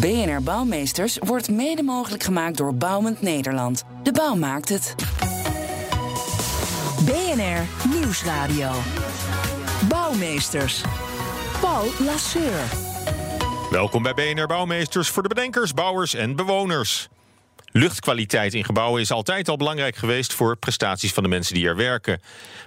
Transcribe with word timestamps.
BNR 0.00 0.42
Bouwmeesters 0.42 1.18
wordt 1.18 1.50
mede 1.50 1.82
mogelijk 1.82 2.22
gemaakt 2.22 2.56
door 2.56 2.74
Bouwend 2.74 3.22
Nederland. 3.22 3.84
De 4.02 4.12
bouw 4.12 4.34
maakt 4.34 4.68
het. 4.68 4.94
BNR 7.04 7.90
Nieuwsradio. 7.94 8.70
Bouwmeesters. 9.88 10.82
Paul 11.60 11.86
Lasseur. 11.98 12.64
Welkom 13.70 14.02
bij 14.02 14.14
BNR 14.14 14.46
Bouwmeesters 14.46 15.08
voor 15.08 15.22
de 15.22 15.28
bedenkers, 15.28 15.74
bouwers 15.74 16.14
en 16.14 16.36
bewoners. 16.36 17.08
Luchtkwaliteit 17.76 18.54
in 18.54 18.64
gebouwen 18.64 19.00
is 19.00 19.10
altijd 19.10 19.48
al 19.48 19.56
belangrijk 19.56 19.96
geweest 19.96 20.32
voor 20.32 20.56
prestaties 20.56 21.12
van 21.12 21.22
de 21.22 21.28
mensen 21.28 21.54
die 21.54 21.66
er 21.66 21.76
werken. 21.76 22.20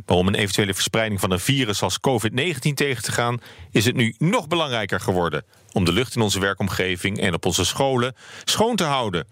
Maar 0.05 0.17
om 0.17 0.27
een 0.27 0.35
eventuele 0.35 0.73
verspreiding 0.73 1.19
van 1.19 1.31
een 1.31 1.39
virus 1.39 1.81
als 1.81 1.99
COVID-19 1.99 2.73
tegen 2.73 3.03
te 3.03 3.11
gaan, 3.11 3.41
is 3.71 3.85
het 3.85 3.95
nu 3.95 4.15
nog 4.17 4.47
belangrijker 4.47 4.99
geworden 4.99 5.43
om 5.71 5.85
de 5.85 5.91
lucht 5.91 6.15
in 6.15 6.21
onze 6.21 6.39
werkomgeving 6.39 7.19
en 7.19 7.33
op 7.33 7.45
onze 7.45 7.65
scholen 7.65 8.15
schoon 8.43 8.75
te 8.75 8.83
houden. 8.83 9.27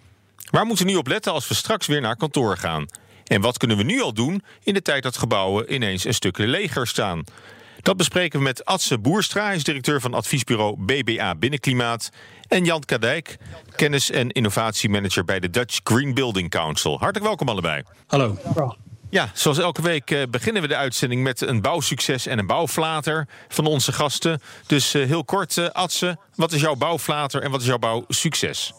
Waar 0.51 0.65
moeten 0.65 0.85
we 0.85 0.91
nu 0.91 0.97
op 0.97 1.07
letten 1.07 1.31
als 1.31 1.47
we 1.47 1.53
straks 1.53 1.87
weer 1.87 2.01
naar 2.01 2.17
kantoor 2.17 2.57
gaan? 2.57 2.85
En 3.25 3.41
wat 3.41 3.57
kunnen 3.57 3.77
we 3.77 3.83
nu 3.83 4.01
al 4.01 4.13
doen 4.13 4.43
in 4.63 4.73
de 4.73 4.81
tijd 4.81 5.03
dat 5.03 5.17
gebouwen 5.17 5.73
ineens 5.73 6.05
een 6.05 6.13
stuk 6.13 6.37
leger 6.37 6.87
staan? 6.87 7.23
Dat 7.85 7.97
bespreken 7.97 8.39
we 8.39 8.45
met 8.45 8.65
Adse 8.65 8.99
Boerstra, 8.99 9.51
is 9.51 9.63
directeur 9.63 10.01
van 10.01 10.13
adviesbureau 10.13 10.75
BBA 10.79 11.35
Binnenklimaat. 11.35 12.09
En 12.47 12.65
Jan 12.65 12.83
Kadijk, 12.85 13.37
kennis- 13.75 14.11
en 14.11 14.29
innovatiemanager 14.29 15.25
bij 15.25 15.39
de 15.39 15.49
Dutch 15.49 15.79
Green 15.83 16.13
Building 16.13 16.49
Council. 16.49 16.91
Hartelijk 16.91 17.25
welkom 17.25 17.49
allebei. 17.49 17.83
Hallo. 18.07 18.37
Ja, 19.09 19.29
zoals 19.33 19.57
elke 19.57 19.81
week 19.81 20.11
eh, 20.11 20.21
beginnen 20.29 20.61
we 20.61 20.67
de 20.67 20.75
uitzending 20.75 21.23
met 21.23 21.41
een 21.41 21.61
bouwsucces 21.61 22.25
en 22.25 22.39
een 22.39 22.47
bouwflater 22.47 23.27
van 23.47 23.65
onze 23.65 23.91
gasten. 23.91 24.41
Dus 24.67 24.93
eh, 24.93 25.05
heel 25.05 25.23
kort, 25.23 25.57
uh, 25.57 25.69
Adse, 25.69 26.17
wat 26.35 26.51
is 26.51 26.61
jouw 26.61 26.75
bouwflater 26.75 27.41
en 27.41 27.51
wat 27.51 27.61
is 27.61 27.67
jouw 27.67 27.77
bouwsucces? 27.77 28.73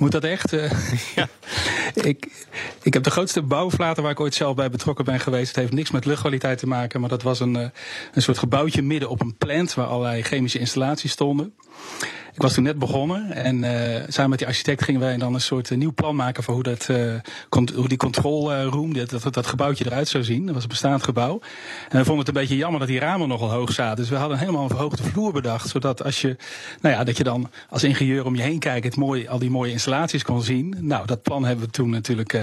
Moet 0.00 0.12
dat 0.12 0.24
echt? 0.24 0.52
Uh, 0.52 0.70
ja. 1.16 1.28
ik, 2.10 2.46
ik 2.82 2.94
heb 2.94 3.02
de 3.02 3.10
grootste 3.10 3.42
bouwflater 3.42 4.02
waar 4.02 4.12
ik 4.12 4.20
ooit 4.20 4.34
zelf 4.34 4.54
bij 4.54 4.70
betrokken 4.70 5.04
ben 5.04 5.20
geweest. 5.20 5.48
Het 5.48 5.56
heeft 5.56 5.72
niks 5.72 5.90
met 5.90 6.04
luchtkwaliteit 6.04 6.58
te 6.58 6.66
maken, 6.66 7.00
maar 7.00 7.08
dat 7.08 7.22
was 7.22 7.40
een, 7.40 7.54
een 7.54 8.22
soort 8.22 8.38
gebouwtje 8.38 8.82
midden 8.82 9.08
op 9.08 9.20
een 9.20 9.36
plant 9.36 9.74
waar 9.74 9.86
allerlei 9.86 10.22
chemische 10.22 10.58
installaties 10.58 11.12
stonden. 11.12 11.54
Ik 12.40 12.46
was 12.46 12.54
toen 12.54 12.64
net 12.64 12.78
begonnen 12.78 13.32
en 13.32 13.62
uh, 13.62 14.02
samen 14.08 14.30
met 14.30 14.38
die 14.38 14.48
architect 14.48 14.82
gingen 14.82 15.00
wij 15.00 15.16
dan 15.16 15.34
een 15.34 15.40
soort 15.40 15.70
uh, 15.70 15.78
nieuw 15.78 15.92
plan 15.92 16.16
maken 16.16 16.42
voor 16.42 16.54
hoe, 16.54 16.62
dat, 16.62 16.88
uh, 16.90 17.14
hoe 17.74 17.88
die 17.88 17.96
control 17.96 18.54
room, 18.54 18.94
dat, 18.94 19.10
dat, 19.10 19.34
dat, 19.34 19.46
gebouwtje 19.46 19.86
eruit 19.86 20.08
zou 20.08 20.24
zien. 20.24 20.46
Dat 20.46 20.54
was 20.54 20.62
een 20.62 20.68
bestaand 20.68 21.02
gebouw. 21.02 21.40
En 21.88 21.98
we 21.98 22.04
vonden 22.04 22.18
het 22.18 22.28
een 22.28 22.40
beetje 22.40 22.56
jammer 22.56 22.78
dat 22.78 22.88
die 22.88 22.98
ramen 22.98 23.28
nogal 23.28 23.50
hoog 23.50 23.72
zaten. 23.72 23.96
Dus 23.96 24.08
we 24.08 24.16
hadden 24.16 24.38
helemaal 24.38 24.62
een 24.62 24.68
verhoogde 24.68 25.02
vloer 25.02 25.32
bedacht. 25.32 25.68
Zodat 25.68 26.04
als 26.04 26.20
je, 26.20 26.36
nou 26.80 26.94
ja, 26.94 27.04
dat 27.04 27.16
je 27.16 27.24
dan 27.24 27.50
als 27.68 27.84
ingenieur 27.84 28.24
om 28.24 28.36
je 28.36 28.42
heen 28.42 28.58
kijkt, 28.58 28.84
het 28.84 28.96
mooi, 28.96 29.28
al 29.28 29.38
die 29.38 29.50
mooie 29.50 29.72
installaties 29.72 30.22
kon 30.22 30.42
zien. 30.42 30.76
Nou, 30.80 31.06
dat 31.06 31.22
plan 31.22 31.44
hebben 31.44 31.64
we 31.64 31.70
toen 31.70 31.90
natuurlijk 31.90 32.38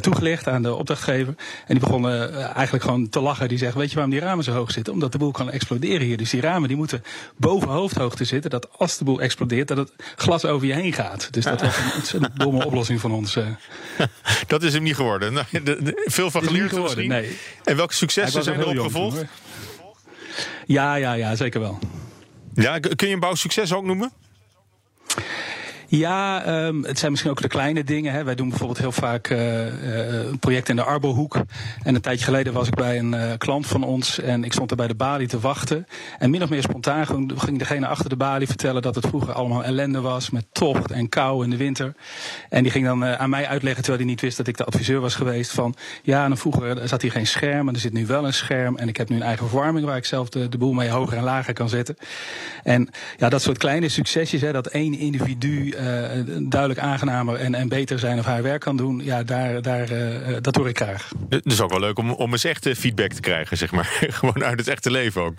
toegelicht 0.00 0.48
aan 0.48 0.62
de 0.62 0.74
opdrachtgever. 0.74 1.34
En 1.66 1.74
die 1.74 1.80
begonnen 1.80 2.32
eigenlijk 2.54 2.84
gewoon 2.84 3.08
te 3.08 3.20
lachen. 3.20 3.48
Die 3.48 3.58
zegt, 3.58 3.74
weet 3.74 3.88
je 3.88 3.94
waarom 3.94 4.12
die 4.12 4.22
ramen 4.22 4.44
zo 4.44 4.52
hoog 4.52 4.70
zitten? 4.70 4.92
Omdat 4.92 5.12
de 5.12 5.18
boel 5.18 5.30
kan 5.30 5.50
exploderen 5.50 6.06
hier. 6.06 6.16
Dus 6.16 6.30
die 6.30 6.40
ramen 6.40 6.68
die 6.68 6.76
moeten 6.76 7.02
boven 7.36 7.68
hoofdhoogte 7.68 8.24
zitten. 8.24 8.50
Dat 8.50 8.68
de 8.96 9.04
boel 9.04 9.20
explodeert, 9.20 9.68
dat 9.68 9.76
het 9.76 9.92
glas 10.16 10.44
over 10.44 10.66
je 10.66 10.74
heen 10.74 10.92
gaat. 10.92 11.28
Dus 11.32 11.44
dat 11.44 11.60
was 11.60 11.76
een 11.76 11.92
ontzettend 11.94 12.38
domme 12.40 12.64
oplossing 12.64 13.00
van 13.00 13.12
ons. 13.12 13.36
Dat 14.46 14.62
is 14.62 14.72
hem 14.72 14.82
niet 14.82 14.96
geworden. 14.96 15.32
Nou, 15.32 15.46
veel 16.04 16.30
van 16.30 16.42
geleerd 16.42 16.72
geworden, 16.72 17.08
nee. 17.08 17.38
En 17.64 17.76
welke 17.76 17.94
successen 17.94 18.42
zijn 18.42 18.60
er 18.60 18.66
opgevolgd? 18.66 19.24
Ja, 20.66 20.94
ja, 20.94 21.12
ja, 21.12 21.36
zeker 21.36 21.60
wel. 21.60 21.78
Ja, 22.54 22.78
kun 22.78 23.08
je 23.08 23.14
een 23.14 23.20
bouwsucces 23.20 23.72
ook 23.72 23.84
noemen? 23.84 24.12
Ja, 25.90 26.46
um, 26.66 26.84
het 26.84 26.98
zijn 26.98 27.10
misschien 27.10 27.32
ook 27.32 27.42
de 27.42 27.48
kleine 27.48 27.84
dingen. 27.84 28.12
Hè. 28.12 28.24
Wij 28.24 28.34
doen 28.34 28.48
bijvoorbeeld 28.48 28.78
heel 28.78 28.92
vaak 28.92 29.30
uh, 29.30 30.28
een 30.28 30.38
project 30.38 30.68
in 30.68 30.76
de 30.76 30.82
Arbohoek. 30.82 31.36
En 31.82 31.94
een 31.94 32.00
tijdje 32.00 32.24
geleden 32.24 32.52
was 32.52 32.66
ik 32.66 32.74
bij 32.74 32.98
een 32.98 33.12
uh, 33.12 33.32
klant 33.38 33.66
van 33.66 33.82
ons 33.82 34.20
en 34.20 34.44
ik 34.44 34.52
stond 34.52 34.70
er 34.70 34.76
bij 34.76 34.86
de 34.86 34.94
balie 34.94 35.28
te 35.28 35.40
wachten. 35.40 35.86
En 36.18 36.30
min 36.30 36.42
of 36.42 36.48
meer 36.48 36.62
spontaan 36.62 37.06
ging 37.36 37.58
degene 37.58 37.86
achter 37.86 38.08
de 38.08 38.16
balie 38.16 38.46
vertellen 38.46 38.82
dat 38.82 38.94
het 38.94 39.06
vroeger 39.06 39.32
allemaal 39.32 39.64
ellende 39.64 40.00
was 40.00 40.30
met 40.30 40.44
tocht 40.52 40.90
en 40.90 41.08
kou 41.08 41.44
in 41.44 41.50
de 41.50 41.56
winter. 41.56 41.94
En 42.48 42.62
die 42.62 42.72
ging 42.72 42.84
dan 42.84 43.04
aan 43.04 43.30
mij 43.30 43.46
uitleggen, 43.46 43.82
terwijl 43.82 44.04
hij 44.04 44.12
niet 44.12 44.20
wist 44.20 44.36
dat 44.36 44.46
ik 44.46 44.56
de 44.56 44.64
adviseur 44.64 45.00
was 45.00 45.14
geweest, 45.14 45.50
van 45.50 45.74
ja, 46.02 46.24
en 46.24 46.36
vroeger 46.36 46.88
zat 46.88 47.02
hier 47.02 47.12
geen 47.12 47.26
scherm 47.26 47.68
en 47.68 47.74
er 47.74 47.80
zit 47.80 47.92
nu 47.92 48.06
wel 48.06 48.26
een 48.26 48.32
scherm. 48.32 48.76
En 48.76 48.88
ik 48.88 48.96
heb 48.96 49.08
nu 49.08 49.16
een 49.16 49.22
eigen 49.22 49.48
verwarming 49.48 49.86
waar 49.86 49.96
ik 49.96 50.04
zelf 50.04 50.28
de, 50.28 50.48
de 50.48 50.58
boel 50.58 50.72
mee 50.72 50.88
hoger 50.88 51.16
en 51.16 51.24
lager 51.24 51.52
kan 51.52 51.68
zetten. 51.68 51.96
En 52.62 52.88
ja, 53.16 53.28
dat 53.28 53.42
soort 53.42 53.58
kleine 53.58 53.88
succesjes, 53.88 54.40
hè, 54.40 54.52
dat 54.52 54.66
één 54.66 54.98
individu 54.98 55.76
duidelijk 56.48 56.80
aangenamer 56.80 57.34
en, 57.34 57.54
en 57.54 57.68
beter 57.68 57.98
zijn 57.98 58.18
of 58.18 58.24
haar 58.24 58.42
werk 58.42 58.60
kan 58.60 58.76
doen, 58.76 59.00
ja, 59.04 59.22
daar, 59.22 59.62
daar, 59.62 59.92
uh, 59.92 60.36
dat 60.40 60.56
hoor 60.56 60.68
ik 60.68 60.76
graag. 60.76 61.10
Het 61.28 61.46
is 61.46 61.60
ook 61.60 61.70
wel 61.70 61.80
leuk 61.80 61.98
om, 61.98 62.10
om 62.10 62.32
eens 62.32 62.44
echte 62.44 62.76
feedback 62.76 63.12
te 63.12 63.20
krijgen, 63.20 63.56
zeg 63.56 63.72
maar. 63.72 63.86
Gewoon 64.18 64.44
uit 64.44 64.58
het 64.58 64.68
echte 64.68 64.90
leven 64.90 65.22
ook. 65.22 65.34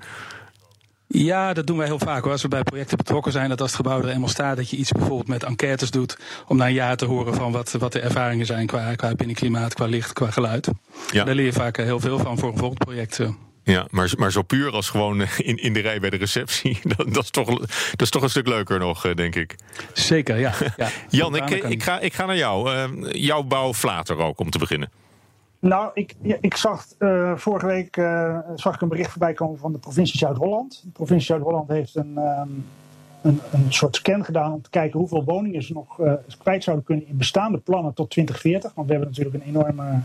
Ja, 1.08 1.54
dat 1.54 1.68
doen 1.68 1.78
wij 1.78 1.86
heel 1.86 2.00
vaak 2.00 2.24
hoor. 2.24 2.32
Als 2.32 2.42
we 2.42 2.48
bij 2.48 2.64
projecten 2.64 2.98
betrokken 2.98 3.32
zijn, 3.32 3.50
dat 3.50 3.62
als 3.62 3.72
het 3.72 3.80
gebouw 3.82 4.02
er 4.02 4.10
eenmaal 4.10 4.30
staat, 4.30 4.58
dat 4.58 4.70
je 4.70 4.78
iets 4.78 4.92
bijvoorbeeld 4.92 5.28
met 5.28 5.44
enquêtes 5.44 5.92
doet. 5.92 6.18
Om 6.48 6.58
na 6.58 6.68
een 6.68 6.74
jaar 6.74 6.98
te 6.98 7.06
horen 7.06 7.34
van 7.34 7.52
wat, 7.52 7.72
wat 7.72 7.92
de 7.92 8.00
ervaringen 8.00 8.46
zijn 8.46 8.68
qua, 8.68 8.96
qua 8.96 9.16
binnenklimaat, 9.16 9.74
qua 9.74 9.86
licht, 9.86 10.14
qua 10.14 10.32
geluid. 10.32 10.70
Ja. 11.12 11.24
Daar 11.24 11.36
leer 11.36 11.46
je 11.46 11.54
vaak 11.54 11.78
heel 11.78 12.00
veel 12.00 12.20
van 12.20 12.38
voor 12.38 12.52
een 12.52 12.58
volgend 12.58 12.80
project. 12.80 13.20
Ja, 13.64 13.88
maar, 13.90 14.14
maar 14.18 14.32
zo 14.32 14.42
puur 14.42 14.72
als 14.72 14.90
gewoon 14.90 15.22
eh, 15.22 15.40
in, 15.40 15.58
in 15.58 15.74
de 15.74 15.80
rij 15.80 16.00
bij 16.00 16.10
de 16.10 16.18
receptie, 16.18 16.80
dat, 16.96 17.14
dat, 17.14 17.24
is 17.24 17.30
toch, 17.30 17.48
dat 17.90 18.02
is 18.02 18.10
toch 18.10 18.24
een 18.24 18.30
stuk 18.30 18.48
leuker 18.48 18.80
nog, 18.80 19.06
eh, 19.06 19.16
denk 19.16 19.36
ik. 19.36 19.56
Zeker, 19.94 20.40
ja. 20.40 20.52
ja. 20.78 20.90
Jan, 21.10 21.36
ik, 21.36 21.50
ik, 21.50 21.84
ga, 21.84 22.00
ik 22.00 22.14
ga 22.14 22.26
naar 22.26 22.38
jou. 22.38 22.72
Uh, 22.72 23.12
jouw 23.12 23.44
bouw 23.44 23.74
Flater 23.74 24.18
ook, 24.18 24.40
om 24.40 24.50
te 24.50 24.58
beginnen. 24.58 24.92
Nou, 25.60 25.92
ik, 25.94 26.16
ik 26.42 26.56
zag 26.56 26.86
uh, 27.00 27.36
vorige 27.36 27.66
week 27.66 27.98
uh, 27.98 28.38
zag 28.56 28.76
ik 28.76 28.82
een 28.82 28.88
bericht 28.88 29.10
voorbij 29.10 29.34
komen 29.34 29.60
van 29.60 29.72
de 29.72 29.78
provincie 29.78 30.18
Zuid-Holland. 30.18 30.82
De 30.84 30.92
provincie 30.92 31.26
Zuid-Holland 31.26 31.70
heeft 31.70 31.96
een, 31.96 32.18
um, 32.18 32.66
een, 33.22 33.40
een, 33.52 33.66
soort 33.74 33.96
scan 33.96 34.26
gedaan 34.26 34.54
om 34.54 34.62
te 34.62 34.70
kijken 34.70 35.00
hoeveel 35.00 35.24
woningen 35.24 35.64
ze 35.64 35.74
nog 35.74 36.00
uh, 36.00 36.14
kwijt 36.42 36.64
zouden 36.64 36.86
kunnen 36.86 37.08
in 37.08 37.18
bestaande 37.18 37.58
plannen 37.58 37.94
tot 37.94 38.10
2040. 38.10 38.74
Want 38.76 38.88
we 38.88 38.94
hebben 38.94 39.12
natuurlijk 39.12 39.44
een 39.44 39.50
enorme 39.50 40.02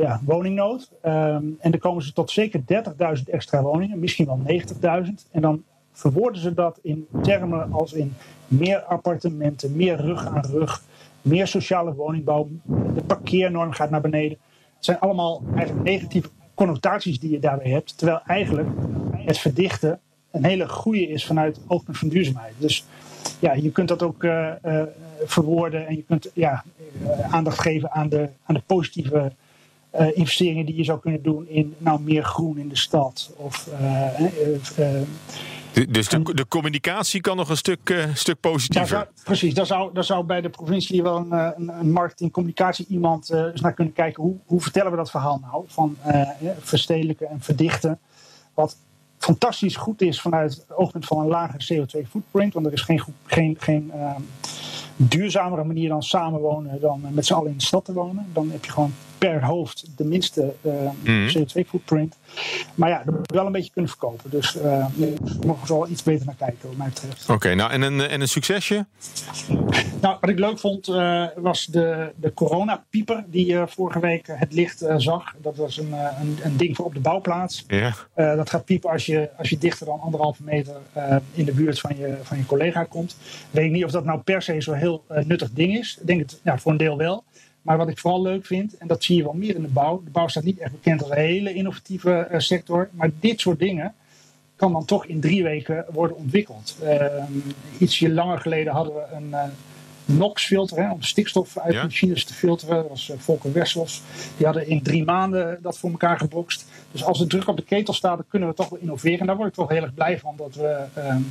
ja, 0.00 0.20
woningnood. 0.24 0.90
Um, 1.04 1.56
en 1.60 1.70
dan 1.70 1.78
komen 1.78 2.02
ze 2.02 2.12
tot 2.12 2.30
zeker 2.30 2.60
30.000 2.60 3.22
extra 3.24 3.62
woningen, 3.62 3.98
misschien 3.98 4.26
wel 4.26 4.40
90.000. 5.06 5.30
En 5.30 5.40
dan 5.40 5.62
verwoorden 5.92 6.40
ze 6.40 6.54
dat 6.54 6.78
in 6.82 7.06
termen 7.22 7.72
als 7.72 7.92
in 7.92 8.14
meer 8.46 8.80
appartementen, 8.80 9.76
meer 9.76 9.96
rug 9.96 10.26
aan 10.26 10.44
rug, 10.50 10.82
meer 11.22 11.46
sociale 11.46 11.94
woningbouw. 11.94 12.48
De 12.94 13.02
parkeernorm 13.06 13.72
gaat 13.72 13.90
naar 13.90 14.00
beneden. 14.00 14.38
Het 14.76 14.84
zijn 14.84 14.98
allemaal 14.98 15.42
eigenlijk 15.54 15.84
negatieve 15.84 16.28
connotaties 16.54 17.20
die 17.20 17.30
je 17.30 17.38
daarbij 17.38 17.70
hebt. 17.70 17.98
Terwijl 17.98 18.20
eigenlijk 18.26 18.68
het 19.12 19.38
verdichten 19.38 20.00
een 20.30 20.44
hele 20.44 20.68
goede 20.68 21.08
is 21.08 21.26
vanuit 21.26 21.56
het 21.56 21.64
oogpunt 21.68 21.98
van 21.98 22.08
duurzaamheid. 22.08 22.54
Dus 22.58 22.84
ja, 23.38 23.52
je 23.52 23.72
kunt 23.72 23.88
dat 23.88 24.02
ook 24.02 24.22
uh, 24.22 24.50
uh, 24.64 24.82
verwoorden 25.24 25.86
en 25.86 25.96
je 25.96 26.02
kunt 26.02 26.30
ja, 26.34 26.64
uh, 27.02 27.34
aandacht 27.34 27.60
geven 27.60 27.90
aan 27.90 28.08
de, 28.08 28.28
aan 28.44 28.54
de 28.54 28.62
positieve 28.66 29.32
uh, 29.94 30.16
investeringen 30.16 30.66
die 30.66 30.76
je 30.76 30.84
zou 30.84 31.00
kunnen 31.00 31.22
doen 31.22 31.48
in 31.48 31.74
nou, 31.78 32.00
meer 32.00 32.24
groen 32.24 32.58
in 32.58 32.68
de 32.68 32.76
stad. 32.76 33.32
Of, 33.36 33.68
uh, 33.80 34.20
uh, 34.78 35.00
dus 35.88 36.08
de, 36.08 36.34
de, 36.34 36.48
communicatie 36.48 37.20
kan 37.20 37.36
nog 37.36 37.48
een 37.48 37.56
stuk, 37.56 38.08
stuk 38.14 38.40
positiever. 38.40 38.88
Zou, 38.88 39.04
precies, 39.24 39.54
daar 39.54 39.66
zou, 39.66 39.92
daar 39.92 40.04
zou 40.04 40.24
bij 40.24 40.40
de 40.40 40.48
provincie 40.48 41.02
wel 41.02 41.16
een, 41.16 41.32
een, 41.32 41.68
een 41.68 41.92
marketing-communicatie 41.92 42.86
iemand 42.88 43.30
eens 43.30 43.60
naar 43.60 43.74
kunnen 43.74 43.94
kijken. 43.94 44.22
Hoe, 44.22 44.36
hoe 44.46 44.60
vertellen 44.60 44.90
we 44.90 44.96
dat 44.96 45.10
verhaal 45.10 45.40
nou? 45.42 45.64
Van 45.66 45.96
verstedelijken 46.58 47.28
en 47.28 47.40
verdichten. 47.40 47.98
Wat 48.54 48.76
fantastisch 49.18 49.76
goed 49.76 50.02
is 50.02 50.20
vanuit 50.20 50.54
het 50.54 50.76
oogpunt 50.76 51.06
van 51.06 51.18
een 51.18 51.26
lagere 51.26 51.84
CO2-footprint. 51.84 52.54
Want 52.54 52.66
er 52.66 52.72
is 52.72 52.82
geen, 52.82 53.02
geen, 53.26 53.56
geen 53.58 53.92
duurzamere 54.96 55.64
manier 55.64 55.88
dan 55.88 56.02
samenwonen 56.02 56.80
dan 56.80 57.06
met 57.10 57.26
z'n 57.26 57.34
allen 57.34 57.50
in 57.50 57.58
de 57.58 57.64
stad 57.64 57.84
te 57.84 57.92
wonen. 57.92 58.26
Dan 58.32 58.50
heb 58.50 58.64
je 58.64 58.70
gewoon 58.70 58.92
per 59.20 59.44
hoofd 59.44 59.86
de 59.96 60.04
minste 60.04 60.54
mhm. 61.02 61.38
CO2-footprint. 61.38 62.16
Maar 62.74 62.88
ja, 62.88 63.02
dat 63.04 63.14
moet 63.14 63.32
wel 63.32 63.46
een 63.46 63.52
beetje 63.52 63.70
kunnen 63.72 63.90
verkopen. 63.90 64.30
Dus 64.30 64.56
uh, 64.56 64.86
mogen 65.46 65.66
we 65.66 65.74
wel 65.74 65.88
iets 65.88 66.02
beter 66.02 66.26
naar 66.26 66.34
kijken, 66.34 66.68
wat 66.68 66.76
mij 66.76 66.88
betreft. 66.88 67.28
Oké, 67.28 67.54
nou 67.54 67.70
en 67.70 67.82
een, 67.82 68.00
en 68.00 68.20
een 68.20 68.28
succesje? 68.28 68.86
Nou, 70.00 70.16
wat 70.20 70.30
ik 70.30 70.38
leuk 70.38 70.58
vond 70.58 70.86
was 71.36 71.66
de, 71.66 72.12
de 72.16 72.34
coronapieper 72.34 73.24
die 73.26 73.56
vorige 73.66 74.00
week 74.00 74.26
het 74.32 74.52
licht 74.52 74.84
zag. 74.96 75.34
Dat 75.42 75.56
was 75.56 75.76
een, 75.78 75.92
een, 75.92 76.38
een, 76.42 76.56
ding 76.56 76.76
voor 76.76 76.84
op 76.84 76.94
de 76.94 77.00
bouwplaats. 77.00 77.64
Ja. 77.66 77.94
dat 78.14 78.50
gaat 78.50 78.64
piepen 78.64 78.90
als 78.90 79.06
je, 79.06 79.30
als 79.36 79.48
je 79.50 79.58
dichter 79.58 79.86
dan 79.86 80.00
anderhalve 80.00 80.42
meter 80.42 80.76
in 81.34 81.44
de 81.44 81.52
buurt 81.52 81.80
van 81.80 81.96
je, 81.96 82.16
van 82.22 82.36
je 82.36 82.46
collega 82.46 82.84
komt. 82.84 83.16
Weet 83.50 83.64
ik 83.64 83.70
niet 83.70 83.84
of 83.84 83.90
dat 83.90 84.04
nou 84.04 84.20
per 84.20 84.42
se 84.42 84.60
zo'n 84.60 84.74
heel 84.74 85.04
nuttig 85.08 85.50
ding 85.52 85.78
is. 85.78 85.96
Ik 86.00 86.06
denk 86.06 86.20
het 86.20 86.40
ja, 86.44 86.58
voor 86.58 86.72
een 86.72 86.78
deel 86.78 86.96
wel. 86.96 87.24
Maar 87.62 87.76
wat 87.76 87.88
ik 87.88 87.98
vooral 87.98 88.22
leuk 88.22 88.46
vind, 88.46 88.76
en 88.76 88.86
dat 88.86 89.04
zie 89.04 89.16
je 89.16 89.22
wel 89.22 89.32
meer 89.32 89.54
in 89.54 89.62
de 89.62 89.68
bouw. 89.68 90.02
De 90.04 90.10
bouw 90.10 90.28
staat 90.28 90.44
niet 90.44 90.58
echt 90.58 90.72
bekend 90.72 91.02
als 91.02 91.10
een 91.10 91.16
hele 91.16 91.54
innovatieve 91.54 92.28
uh, 92.30 92.38
sector. 92.38 92.88
Maar 92.92 93.10
dit 93.20 93.40
soort 93.40 93.58
dingen 93.58 93.94
kan 94.56 94.72
dan 94.72 94.84
toch 94.84 95.06
in 95.06 95.20
drie 95.20 95.42
weken 95.42 95.84
worden 95.92 96.16
ontwikkeld. 96.16 96.76
Uh, 96.82 97.04
ietsje 97.78 98.10
langer 98.12 98.38
geleden 98.38 98.72
hadden 98.72 98.94
we 98.94 99.02
een 99.12 99.28
uh, 99.28 99.42
NOx-filter 100.04 100.90
om 100.90 101.02
stikstof 101.02 101.58
uit 101.58 101.74
ja? 101.74 101.82
machines 101.82 102.24
te 102.24 102.34
filteren. 102.34 102.76
Dat 102.76 102.88
was 102.88 103.12
Volker 103.16 103.52
Wessels. 103.52 104.02
Die 104.36 104.46
hadden 104.46 104.66
in 104.66 104.82
drie 104.82 105.04
maanden 105.04 105.58
dat 105.62 105.78
voor 105.78 105.90
elkaar 105.90 106.18
gebokst. 106.18 106.66
Dus 106.92 107.04
als 107.04 107.20
er 107.20 107.28
druk 107.28 107.48
op 107.48 107.56
de 107.56 107.62
ketel 107.62 107.94
staat, 107.94 108.16
dan 108.16 108.26
kunnen 108.28 108.48
we 108.48 108.54
toch 108.54 108.68
wel 108.68 108.78
innoveren. 108.78 109.20
En 109.20 109.26
daar 109.26 109.36
word 109.36 109.48
ik 109.48 109.54
toch 109.54 109.68
heel 109.68 109.82
erg 109.82 109.94
blij 109.94 110.18
van 110.18 110.34
dat 110.36 110.54
we 110.54 110.84
ehm, 110.94 111.22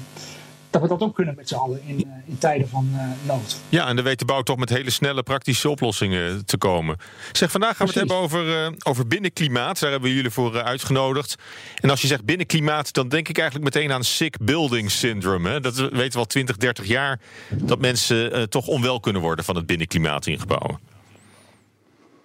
dat 0.69 0.81
we 0.81 0.88
dat 0.88 1.01
ook 1.01 1.16
kunnen 1.16 1.36
met 1.36 1.48
z'n 1.48 1.56
allen 1.56 1.81
in, 1.86 2.04
eh, 2.04 2.12
in 2.25 2.38
tijden 2.38 2.69
van 2.69 2.89
uh, 2.94 3.01
nood. 3.27 3.57
Ja, 3.69 3.88
en 3.88 3.95
dan 3.95 4.06
weet 4.06 4.19
de 4.19 4.25
bouw 4.25 4.42
toch 4.42 4.57
met 4.57 4.69
hele 4.69 4.89
snelle 4.89 5.24
praktische 5.24 5.69
oplossingen 5.69 6.45
te 6.45 6.57
komen. 6.57 6.98
Zeg, 7.31 7.51
vandaag 7.51 7.77
gaan 7.77 7.88
we 7.88 7.92
het 7.92 8.01
hebben 8.01 8.18
over, 8.18 8.48
uh, 8.48 8.71
over 8.83 9.07
binnenklimaat. 9.07 9.80
Daar 9.80 9.92
hebben 9.92 10.10
we 10.10 10.16
jullie 10.16 10.31
voor 10.31 10.63
uitgenodigd. 10.63 11.36
En 11.75 11.89
als 11.89 12.01
je 12.01 12.07
zegt 12.07 12.25
binnenklimaat, 12.25 12.94
dan 12.94 13.10
denk 13.10 13.27
ik 13.27 13.38
eigenlijk 13.38 13.74
meteen 13.74 13.92
aan 13.92 14.04
sick 14.04 14.38
building 14.42 14.92
syndrome. 14.92 15.50
Hè? 15.50 15.60
Dat 15.60 15.75
weten 15.75 16.12
we 16.12 16.18
al 16.18 16.25
20, 16.25 16.57
30 16.57 16.86
jaar. 16.86 17.19
Dat 17.50 17.80
mensen 17.80 18.50
toch 18.50 18.68
onwel 18.68 19.00
kunnen 19.00 19.21
worden 19.21 19.45
van 19.45 19.56
het 19.56 19.66
binnenklimaat 19.66 20.25
in 20.25 20.39
gebouwen. 20.39 20.80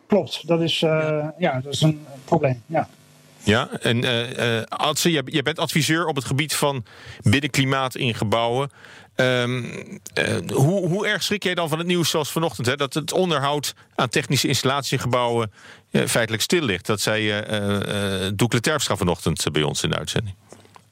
Klopt, 0.06 0.46
dat 0.46 0.61
is, 0.61 0.79
ja. 0.79 1.35
ja. 1.38 1.61
dat 1.61 1.73
is 1.73 1.81
een 1.81 2.06
probleem. 2.25 2.62
Ja. 2.67 2.88
Ja, 3.44 3.69
en 3.81 4.05
uh, 4.05 4.62
Adse, 4.69 5.11
je, 5.11 5.43
bent 5.43 5.58
adviseur 5.58 6.06
op 6.06 6.17
het 6.17 6.25
gebied 6.25 6.55
van 6.55 6.85
binnenklimaat 7.23 7.94
in 7.94 8.14
gebouwen. 8.14 8.70
Um, 9.17 10.00
hoe, 10.52 10.88
hoe, 10.88 11.06
erg 11.06 11.23
schrik 11.23 11.43
jij 11.43 11.55
dan 11.55 11.69
van 11.69 11.79
het 11.79 11.87
nieuws 11.87 12.11
zoals 12.11 12.32
vanochtend? 12.32 12.67
Hè, 12.67 12.76
dat 12.76 12.94
het 12.94 13.12
onderhoud 13.12 13.75
aan 13.94 14.08
technische 14.08 14.49
installatiegebouwen 14.49 15.52
uh, 15.91 16.06
feitelijk 16.06 16.43
stil 16.43 16.62
ligt. 16.62 16.87
Dat 16.87 17.00
zei 17.00 17.38
uh, 17.38 18.29
Doekle 18.35 18.61
vanochtend 18.82 19.52
bij 19.52 19.62
ons 19.62 19.82
in 19.82 19.91
de 19.91 19.99
uitzending. 19.99 20.35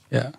Ja. 0.09 0.31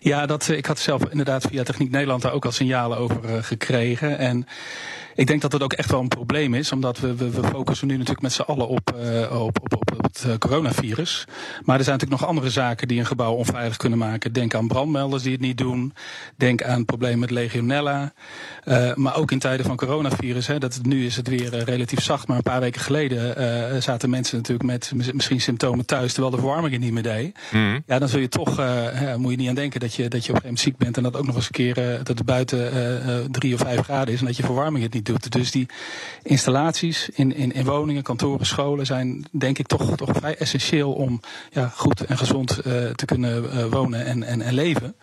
Ja, 0.00 0.26
dat, 0.26 0.48
ik 0.48 0.66
had 0.66 0.78
zelf 0.78 1.04
inderdaad 1.04 1.46
via 1.48 1.62
Techniek 1.62 1.90
Nederland 1.90 2.22
daar 2.22 2.32
ook 2.32 2.44
al 2.44 2.52
signalen 2.52 2.98
over 2.98 3.44
gekregen. 3.44 4.18
En 4.18 4.46
ik 5.14 5.26
denk 5.26 5.40
dat 5.40 5.50
dat 5.50 5.62
ook 5.62 5.72
echt 5.72 5.90
wel 5.90 6.00
een 6.00 6.08
probleem 6.08 6.54
is, 6.54 6.72
omdat 6.72 7.00
we, 7.00 7.14
we, 7.14 7.30
we 7.30 7.42
focussen 7.42 7.86
nu 7.86 7.92
natuurlijk 7.92 8.22
met 8.22 8.32
z'n 8.32 8.42
allen 8.42 8.68
op, 8.68 8.94
uh, 8.96 9.42
op, 9.42 9.58
op, 9.62 9.76
op, 9.76 10.02
het 10.02 10.24
uh, 10.26 10.34
coronavirus. 10.36 11.24
Maar 11.64 11.78
er 11.78 11.84
zijn 11.84 11.96
natuurlijk 11.98 12.20
nog 12.20 12.26
andere 12.28 12.50
zaken 12.50 12.88
die 12.88 12.98
een 12.98 13.06
gebouw 13.06 13.34
onveilig 13.34 13.76
kunnen 13.76 13.98
maken. 13.98 14.32
Denk 14.32 14.54
aan 14.54 14.68
brandmelders 14.68 15.22
die 15.22 15.32
het 15.32 15.40
niet 15.40 15.58
doen. 15.58 15.92
Denk 16.36 16.62
aan 16.62 16.84
problemen 16.84 17.18
met 17.18 17.30
legionella. 17.30 18.12
Uh, 18.64 18.94
maar 18.94 19.16
ook 19.16 19.30
in 19.30 19.38
tijden 19.38 19.66
van 19.66 19.76
coronavirus. 19.76 20.46
Hè, 20.46 20.58
dat, 20.58 20.80
nu 20.82 21.06
is 21.06 21.16
het 21.16 21.28
weer 21.28 21.64
relatief 21.64 22.02
zacht, 22.02 22.26
maar 22.26 22.36
een 22.36 22.42
paar 22.42 22.60
weken 22.60 22.80
geleden 22.80 23.82
zaten 23.82 24.10
mensen 24.10 24.36
natuurlijk 24.36 24.68
met 24.68 24.92
misschien 25.14 25.40
symptomen 25.40 25.86
thuis, 25.86 26.12
terwijl 26.12 26.34
de 26.34 26.40
verwarming 26.40 26.72
het 26.72 26.82
niet 26.82 26.92
meer 26.92 27.02
deed. 27.02 27.38
Mm. 27.50 27.82
Ja, 27.86 27.98
dan 27.98 28.08
zul 28.08 28.20
je 28.20 28.28
toch, 28.28 28.62
moet 29.16 29.30
je 29.30 29.36
niet 29.36 29.48
aan 29.48 29.54
denken 29.54 29.80
dat 29.80 29.94
je, 29.94 30.08
dat 30.08 30.26
je 30.26 30.32
op 30.32 30.36
een 30.36 30.42
gegeven 30.42 30.42
moment 30.42 30.60
ziek 30.60 30.76
bent 30.76 30.96
en 30.96 31.02
dat 31.02 31.16
ook 31.16 31.26
nog 31.26 31.36
eens 31.36 31.46
een 31.46 31.50
keer 31.50 31.74
dat 31.74 32.08
het 32.08 32.24
buiten 32.24 33.30
drie 33.30 33.54
of 33.54 33.60
vijf 33.60 33.80
graden 33.80 34.14
is 34.14 34.20
en 34.20 34.26
dat 34.26 34.36
je 34.36 34.42
verwarming 34.42 34.84
het 34.84 34.94
niet 34.94 35.01
Dus 35.02 35.50
die 35.50 35.68
installaties 36.22 37.08
in, 37.08 37.34
in, 37.34 37.52
in 37.52 37.64
woningen, 37.64 38.02
kantoren, 38.02 38.46
scholen 38.46 38.86
zijn 38.86 39.24
denk 39.30 39.58
ik 39.58 39.66
toch, 39.66 39.96
toch 39.96 40.10
vrij 40.12 40.36
essentieel 40.36 40.92
om 40.92 41.20
ja, 41.50 41.68
goed 41.68 42.04
en 42.04 42.18
gezond 42.18 42.50
uh, 42.66 42.90
te 42.90 43.04
kunnen 43.04 43.44
uh, 43.44 43.64
wonen 43.64 44.04
en, 44.04 44.22
en, 44.22 44.40
en 44.40 44.54
leven. 44.54 44.94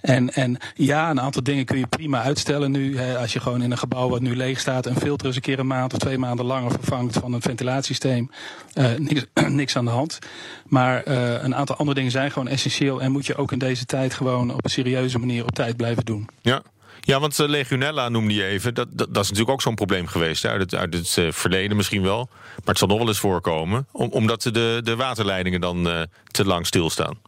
En, 0.00 0.34
en 0.34 0.56
ja, 0.74 1.10
een 1.10 1.20
aantal 1.20 1.42
dingen 1.42 1.64
kun 1.64 1.78
je 1.78 1.86
prima 1.86 2.22
uitstellen 2.22 2.70
nu. 2.70 2.98
Als 3.16 3.32
je 3.32 3.40
gewoon 3.40 3.62
in 3.62 3.70
een 3.70 3.78
gebouw 3.78 4.08
wat 4.08 4.20
nu 4.20 4.36
leeg 4.36 4.60
staat 4.60 4.86
een 4.86 4.96
filter 4.96 5.26
eens 5.26 5.36
een 5.36 5.42
keer 5.42 5.58
een 5.58 5.66
maand 5.66 5.92
of 5.92 5.98
twee 5.98 6.18
maanden 6.18 6.46
langer 6.46 6.70
vervangt 6.70 7.16
van 7.16 7.32
een 7.32 7.42
ventilatiesysteem. 7.42 8.30
Uh, 8.74 8.94
niks, 8.94 9.24
niks 9.48 9.76
aan 9.76 9.84
de 9.84 9.90
hand. 9.90 10.18
Maar 10.66 11.06
een 11.06 11.54
aantal 11.54 11.76
andere 11.76 11.96
dingen 11.96 12.12
zijn 12.12 12.30
gewoon 12.30 12.48
essentieel 12.48 13.02
en 13.02 13.12
moet 13.12 13.26
je 13.26 13.36
ook 13.36 13.52
in 13.52 13.58
deze 13.58 13.84
tijd 13.84 14.14
gewoon 14.14 14.54
op 14.54 14.64
een 14.64 14.70
serieuze 14.70 15.18
manier 15.18 15.44
op 15.44 15.54
tijd 15.54 15.76
blijven 15.76 16.04
doen. 16.04 16.28
Ja. 16.40 16.62
Ja, 17.00 17.20
want 17.20 17.38
uh, 17.38 17.48
Legionella 17.48 18.08
noemde 18.08 18.34
je 18.34 18.44
even. 18.44 18.74
Dat, 18.74 18.88
dat, 18.96 19.08
is 19.08 19.14
natuurlijk 19.14 19.50
ook 19.50 19.62
zo'n 19.62 19.74
probleem 19.74 20.06
geweest 20.06 20.44
uit 20.44 20.60
het, 20.60 20.74
uit 20.74 20.94
het 20.94 21.16
uh, 21.16 21.32
verleden 21.32 21.76
misschien 21.76 22.02
wel. 22.02 22.28
Maar 22.28 22.64
het 22.64 22.78
zal 22.78 22.88
nog 22.88 22.98
wel 22.98 23.08
eens 23.08 23.18
voorkomen. 23.18 23.86
Om, 23.92 24.08
omdat 24.10 24.42
de, 24.42 24.80
de 24.82 24.96
waterleidingen 24.96 25.60
dan 25.60 25.86
uh, 25.86 26.02
te 26.24 26.44
lang 26.44 26.66
stilstaan. 26.66 27.18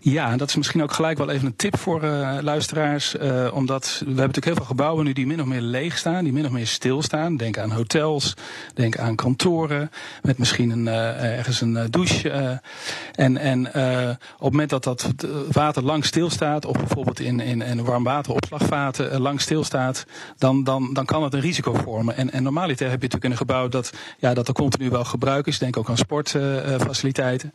Ja, 0.00 0.36
dat 0.36 0.48
is 0.48 0.56
misschien 0.56 0.82
ook 0.82 0.92
gelijk 0.92 1.18
wel 1.18 1.30
even 1.30 1.46
een 1.46 1.56
tip 1.56 1.78
voor 1.78 2.04
uh, 2.04 2.38
luisteraars. 2.40 3.14
Uh, 3.14 3.48
omdat 3.52 3.96
we 3.98 4.04
hebben 4.04 4.16
natuurlijk 4.16 4.44
heel 4.44 4.54
veel 4.54 4.64
gebouwen 4.64 5.04
nu 5.04 5.12
die 5.12 5.26
min 5.26 5.40
of 5.40 5.46
meer 5.46 5.60
leeg 5.60 5.98
staan, 5.98 6.24
die 6.24 6.32
min 6.32 6.44
of 6.44 6.50
meer 6.50 6.66
stilstaan. 6.66 7.36
Denk 7.36 7.58
aan 7.58 7.70
hotels, 7.70 8.34
denk 8.74 8.98
aan 8.98 9.16
kantoren, 9.16 9.90
met 10.22 10.38
misschien 10.38 10.70
een, 10.70 10.86
uh, 10.86 11.36
ergens 11.38 11.60
een 11.60 11.90
douche. 11.90 12.60
en 13.14 13.36
en 13.36 13.66
op 13.66 13.72
het 13.72 14.40
moment 14.40 14.70
dat 14.70 14.84
dat 14.84 15.10
water 15.52 15.82
lang 15.82 16.04
stilstaat, 16.04 16.64
of 16.64 16.76
bijvoorbeeld 16.76 17.20
in, 17.20 17.40
in, 17.40 17.62
in 17.62 17.84
warmwateropslagvaten 17.84 19.20
lang 19.20 19.40
stilstaat, 19.40 20.04
dan, 20.38 20.64
dan, 20.64 20.92
dan 20.92 21.04
kan 21.04 21.22
het 21.22 21.34
een 21.34 21.40
risico 21.40 21.74
vormen. 21.74 22.16
En, 22.16 22.32
en 22.32 22.42
normaliter 22.42 22.90
heb 22.90 23.02
je 23.02 23.08
natuurlijk 23.08 23.24
in 23.24 23.30
een 23.30 23.36
gebouw 23.36 23.68
dat, 23.68 23.92
ja, 24.18 24.34
dat 24.34 24.48
er 24.48 24.54
continu 24.54 24.90
wel 24.90 25.04
gebruik 25.04 25.46
is. 25.46 25.58
Denk 25.58 25.76
ook 25.76 25.88
aan 25.88 25.96
sportfaciliteiten. 25.96 27.52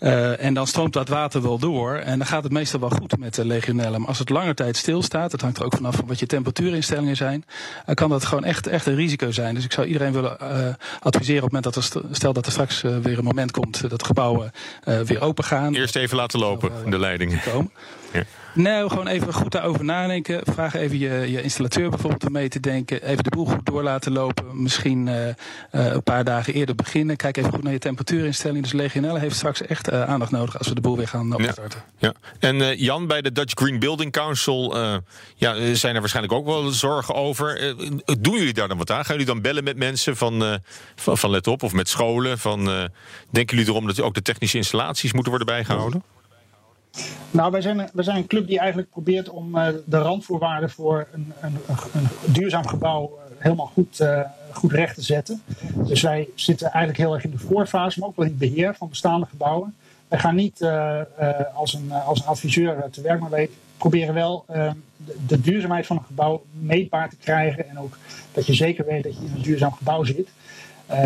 Uh, 0.00 0.44
en 0.44 0.54
dan 0.54 0.66
stroomt 0.66 0.92
dat 0.92 1.08
water 1.08 1.42
wel 1.42 1.58
door. 1.58 1.94
En 1.94 2.18
dan 2.18 2.26
gaat 2.26 2.42
het 2.42 2.52
meestal 2.52 2.80
wel 2.80 2.90
goed 2.90 3.18
met 3.18 3.34
de 3.34 3.44
legionella. 3.44 3.98
Maar 3.98 4.08
als 4.08 4.18
het 4.18 4.28
langer 4.28 4.54
tijd 4.54 4.76
stilstaat, 4.76 5.30
dat 5.30 5.40
hangt 5.40 5.58
er 5.58 5.64
ook 5.64 5.74
vanaf 5.74 5.94
van 5.94 6.06
wat 6.06 6.18
je 6.18 6.26
temperatuurinstellingen 6.26 7.16
zijn, 7.16 7.44
dan 7.86 7.94
kan 7.94 8.10
dat 8.10 8.24
gewoon 8.24 8.44
echt, 8.44 8.66
echt 8.66 8.86
een 8.86 8.94
risico 8.94 9.30
zijn. 9.30 9.54
Dus 9.54 9.64
ik 9.64 9.72
zou 9.72 9.86
iedereen 9.86 10.12
willen 10.12 10.36
uh, 10.42 10.48
adviseren 11.00 11.42
op 11.42 11.52
het 11.52 11.62
moment 11.62 11.64
dat 11.64 11.76
er, 11.76 12.14
stel 12.16 12.32
dat 12.32 12.46
er 12.46 12.52
straks 12.52 12.82
uh, 12.82 12.96
weer 12.96 13.18
een 13.18 13.24
moment 13.24 13.50
komt 13.50 13.90
dat 13.90 14.04
gebouwen 14.04 14.52
weer 15.04 15.20
open 15.20 15.44
gaan. 15.44 15.74
Eerst 15.74 15.96
even 15.96 16.16
laten 16.16 16.38
lopen, 16.38 16.70
de 16.90 16.98
leidingen. 16.98 17.40
Komen. 17.52 17.72
Ja. 18.12 18.22
Nee, 18.54 18.88
gewoon 18.88 19.06
even 19.06 19.32
goed 19.32 19.52
daarover 19.52 19.84
nadenken. 19.84 20.40
Vraag 20.44 20.74
even 20.74 20.98
je, 20.98 21.30
je 21.30 21.42
installateur 21.42 21.90
bijvoorbeeld 21.90 22.26
om 22.26 22.32
mee 22.32 22.48
te 22.48 22.60
denken. 22.60 23.02
Even 23.02 23.24
de 23.24 23.30
boel 23.30 23.44
goed 23.44 23.66
door 23.66 23.82
laten 23.82 24.12
lopen. 24.12 24.62
Misschien 24.62 25.06
uh, 25.06 25.26
uh, 25.26 25.34
een 25.70 26.02
paar 26.02 26.24
dagen 26.24 26.54
eerder 26.54 26.74
beginnen. 26.74 27.16
Kijk 27.16 27.36
even 27.36 27.52
goed 27.52 27.62
naar 27.62 27.72
je 27.72 27.78
temperatuurinstelling. 27.78 28.62
Dus 28.62 28.72
Legionella 28.72 29.18
heeft 29.18 29.36
straks 29.36 29.66
echt 29.66 29.92
uh, 29.92 30.04
aandacht 30.04 30.30
nodig 30.30 30.58
als 30.58 30.68
we 30.68 30.74
de 30.74 30.80
boel 30.80 30.96
weer 30.96 31.08
gaan 31.08 31.34
opstarten. 31.34 31.82
Ja, 31.98 32.14
ja. 32.40 32.48
En 32.48 32.78
Jan, 32.78 33.06
bij 33.06 33.22
de 33.22 33.32
Dutch 33.32 33.52
Green 33.54 33.78
Building 33.78 34.12
Council 34.12 34.76
ja, 35.36 35.74
zijn 35.74 35.94
er 35.94 36.00
waarschijnlijk 36.00 36.34
ook 36.34 36.46
wel 36.46 36.70
zorgen 36.70 37.14
over. 37.14 37.74
doen 38.20 38.38
jullie 38.38 38.54
daar 38.54 38.68
dan 38.68 38.78
wat 38.78 38.90
aan? 38.90 39.04
Gaan 39.04 39.16
jullie 39.16 39.32
dan 39.32 39.42
bellen 39.42 39.64
met 39.64 39.76
mensen 39.76 40.16
van, 40.16 40.60
van, 40.94 41.18
van 41.18 41.30
Let 41.30 41.46
Op 41.46 41.62
of 41.62 41.72
met 41.72 41.88
scholen? 41.88 42.38
Van, 42.38 42.64
denken 43.30 43.56
jullie 43.56 43.72
erom 43.72 43.86
dat 43.86 44.00
ook 44.00 44.14
de 44.14 44.22
technische 44.22 44.56
installaties 44.56 45.12
moeten 45.12 45.30
worden 45.30 45.54
bijgehouden? 45.54 46.02
Nou, 47.30 47.50
wij 47.50 47.60
zijn, 47.60 47.90
zijn 47.94 48.16
een 48.16 48.26
club 48.26 48.46
die 48.46 48.58
eigenlijk 48.58 48.90
probeert 48.90 49.28
om 49.28 49.56
uh, 49.56 49.68
de 49.84 49.98
randvoorwaarden 49.98 50.70
voor 50.70 51.06
een, 51.12 51.32
een, 51.40 51.56
een, 51.92 52.32
duurzaam 52.32 52.66
gebouw 52.66 53.02
uh, 53.02 53.34
helemaal 53.38 53.66
goed, 53.66 54.00
uh, 54.00 54.20
goed 54.52 54.72
recht 54.72 54.94
te 54.94 55.02
zetten. 55.02 55.42
Dus 55.74 56.02
wij 56.02 56.28
zitten 56.34 56.66
eigenlijk 56.66 56.98
heel 56.98 57.14
erg 57.14 57.24
in 57.24 57.30
de 57.30 57.38
voorfase, 57.38 57.98
maar 57.98 58.08
ook 58.08 58.16
wel 58.16 58.24
in 58.24 58.30
het 58.30 58.40
beheer 58.40 58.74
van 58.74 58.88
bestaande 58.88 59.26
gebouwen. 59.26 59.74
Wij 60.08 60.18
gaan 60.18 60.34
niet 60.34 60.68
als, 61.54 61.74
een, 61.74 61.92
als 61.92 62.26
adviseur 62.26 62.90
te 62.90 63.00
werk, 63.00 63.20
maar 63.20 63.30
wij 63.30 63.50
proberen 63.76 64.14
wel 64.14 64.44
de, 64.46 64.74
de, 65.26 65.40
duurzaamheid 65.40 65.86
van 65.86 65.96
een 65.96 66.04
gebouw 66.04 66.44
meetbaar 66.52 67.08
te 67.08 67.16
krijgen. 67.16 67.68
En 67.68 67.78
ook 67.78 67.96
dat 68.32 68.46
je 68.46 68.54
zeker 68.54 68.84
weet 68.84 69.02
dat 69.02 69.16
je 69.16 69.24
in 69.24 69.32
een 69.34 69.42
duurzaam 69.42 69.72
gebouw 69.72 70.04
zit. 70.04 70.28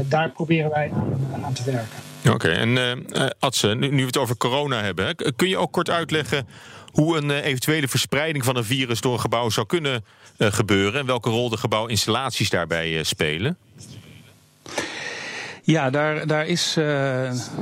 Daar 0.05 0.31
proberen 0.31 0.71
wij 0.71 0.91
aan, 1.35 1.45
aan 1.45 1.53
te 1.53 1.65
werken. 1.65 2.07
Oké, 2.33 2.49
en 2.49 2.69
uh, 2.69 3.27
Adse, 3.39 3.75
nu, 3.75 3.91
we 3.91 4.03
het 4.03 4.17
over 4.17 4.37
corona 4.37 4.83
hebben, 4.83 5.17
kun 5.37 5.49
je 5.49 5.59
ook 5.59 5.73
kort 5.73 5.91
uitleggen 5.91 6.49
hoe 6.93 7.17
een 7.17 7.29
uh, 7.29 7.45
eventuele 7.45 7.89
verspreiding 7.89 8.45
van 8.45 8.57
een 8.57 8.65
virus 8.65 9.01
door 9.01 9.13
een 9.13 9.21
gebouw 9.21 9.51
zou 9.51 9.67
kunnen 9.67 10.05
uh, 10.37 10.53
gebeuren 10.53 11.01
en 11.01 11.07
welke 11.07 11.31
rol 11.31 11.49
de 11.49 11.57
gebouwinstallaties 11.57 12.51
daarbij 12.51 13.03
spelen? 13.03 13.57
Ja, 15.63 15.91
daar, 15.91 16.27
daar, 16.27 16.47
is, 16.47 16.77
uh, 16.79 16.85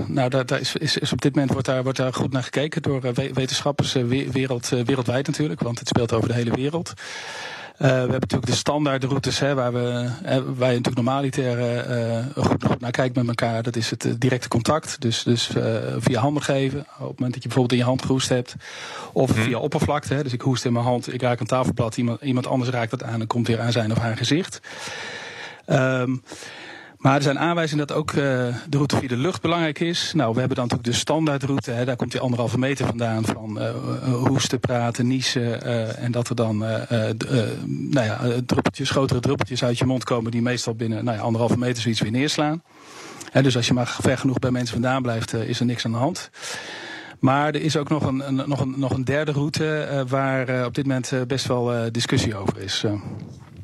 nou, 0.06 0.28
daar, 0.28 0.46
daar 0.46 0.60
is, 0.60 0.76
is, 0.76 0.98
is, 0.98 1.12
op 1.12 1.20
dit 1.20 1.34
moment 1.34 1.52
wordt 1.52 1.66
daar, 1.66 1.82
wordt 1.82 1.98
daar 1.98 2.14
goed 2.14 2.32
naar 2.32 2.42
gekeken 2.42 2.82
door 2.82 3.00
wetenschappers 3.32 3.92
wereld, 3.92 4.68
wereldwijd 4.68 5.26
natuurlijk, 5.26 5.60
want 5.60 5.78
het 5.78 5.88
speelt 5.88 6.12
over 6.12 6.28
de 6.28 6.34
hele 6.34 6.54
wereld. 6.54 6.92
We 7.76 7.86
hebben 7.86 8.10
natuurlijk 8.10 8.50
de 8.50 8.56
standaardroutes 8.56 9.38
hè, 9.38 9.54
waar, 9.54 9.72
we, 9.72 9.80
je 9.80 10.54
natuurlijk 10.58 10.94
normaliter 10.94 11.58
uh, 11.58 12.24
goed, 12.36 12.64
goed, 12.64 12.80
naar 12.80 12.90
kijkt 12.90 13.16
met 13.16 13.28
elkaar. 13.28 13.62
Dat 13.62 13.76
is 13.76 13.90
het 13.90 14.14
directe 14.18 14.48
contact. 14.48 15.00
Dus, 15.00 15.22
dus 15.22 15.50
via 15.96 16.20
handen 16.20 16.42
geven. 16.42 16.78
Op 16.78 16.86
het 16.86 16.98
moment 16.98 17.32
dat 17.32 17.42
je 17.42 17.48
bijvoorbeeld 17.48 17.72
in 17.72 17.78
je 17.78 17.84
hand 17.84 18.02
gehoest 18.02 18.28
hebt. 18.28 18.54
Of 19.12 19.30
mhm. 19.30 19.40
via 19.40 19.58
oppervlakte. 19.58 20.14
Hè, 20.14 20.22
dus 20.22 20.32
ik 20.32 20.40
hoest 20.40 20.64
in 20.64 20.72
mijn 20.72 20.84
hand, 20.84 21.12
ik 21.12 21.22
raak 21.22 21.40
een 21.40 21.46
tafelblad. 21.46 21.96
Iemand, 21.96 22.20
iemand 22.22 22.46
anders 22.46 22.70
raakt 22.70 22.90
dat 22.90 23.02
aan 23.02 23.20
en 23.20 23.26
komt 23.26 23.46
weer 23.46 23.60
aan 23.60 23.72
zijn 23.72 23.90
of 23.90 23.98
haar 23.98 24.16
gezicht. 24.16 24.60
Um, 25.66 26.22
maar 27.06 27.16
er 27.16 27.22
zijn 27.22 27.38
aanwijzingen 27.38 27.86
dat 27.86 27.96
ook 27.96 28.12
uh, 28.12 28.22
de 28.68 28.76
route 28.76 28.96
via 28.96 29.08
de 29.08 29.16
lucht 29.16 29.42
belangrijk 29.42 29.80
is. 29.80 30.12
Nou, 30.14 30.32
we 30.32 30.38
hebben 30.38 30.56
dan 30.56 30.66
natuurlijk 30.66 30.94
de 30.94 31.00
standaardroute. 31.00 31.70
Hè, 31.70 31.84
daar 31.84 31.96
komt 31.96 32.10
die 32.10 32.20
anderhalve 32.20 32.58
meter 32.58 32.86
vandaan 32.86 33.24
van 33.24 33.62
uh, 33.62 33.70
hoesten, 34.14 34.60
praten, 34.60 35.06
niezen. 35.06 35.62
En 35.96 36.12
dat 36.12 36.28
er 36.28 36.34
dan 36.34 36.58
nou 36.58 38.06
ja, 38.06 38.20
druppeltjes, 38.46 38.90
grotere 38.90 39.20
druppeltjes 39.20 39.64
uit 39.64 39.78
je 39.78 39.84
mond 39.84 40.04
komen... 40.04 40.30
die 40.30 40.42
meestal 40.42 40.74
binnen 40.74 41.04
nou 41.04 41.16
ja, 41.16 41.22
anderhalve 41.22 41.58
meter 41.58 41.82
zoiets 41.82 42.00
weer 42.00 42.10
neerslaan. 42.10 42.62
Hè, 43.30 43.42
dus 43.42 43.56
als 43.56 43.66
je 43.66 43.74
maar 43.74 43.96
ver 44.00 44.18
genoeg 44.18 44.38
bij 44.38 44.50
mensen 44.50 44.74
vandaan 44.74 45.02
blijft, 45.02 45.32
is 45.32 45.60
er 45.60 45.66
niks 45.66 45.84
aan 45.84 45.92
de 45.92 45.98
hand. 45.98 46.30
Maar 47.20 47.46
er 47.46 47.62
is 47.62 47.76
ook 47.76 47.88
nog 47.88 48.06
een, 48.06 48.28
een 48.28 48.48
nog, 48.48 48.60
een, 48.60 48.74
nog 48.76 48.92
een 48.92 49.04
derde 49.04 49.32
route... 49.32 50.04
waar 50.08 50.66
op 50.66 50.74
dit 50.74 50.86
moment 50.86 51.12
best 51.26 51.46
wel 51.46 51.92
discussie 51.92 52.36
over 52.36 52.58
is. 52.58 52.84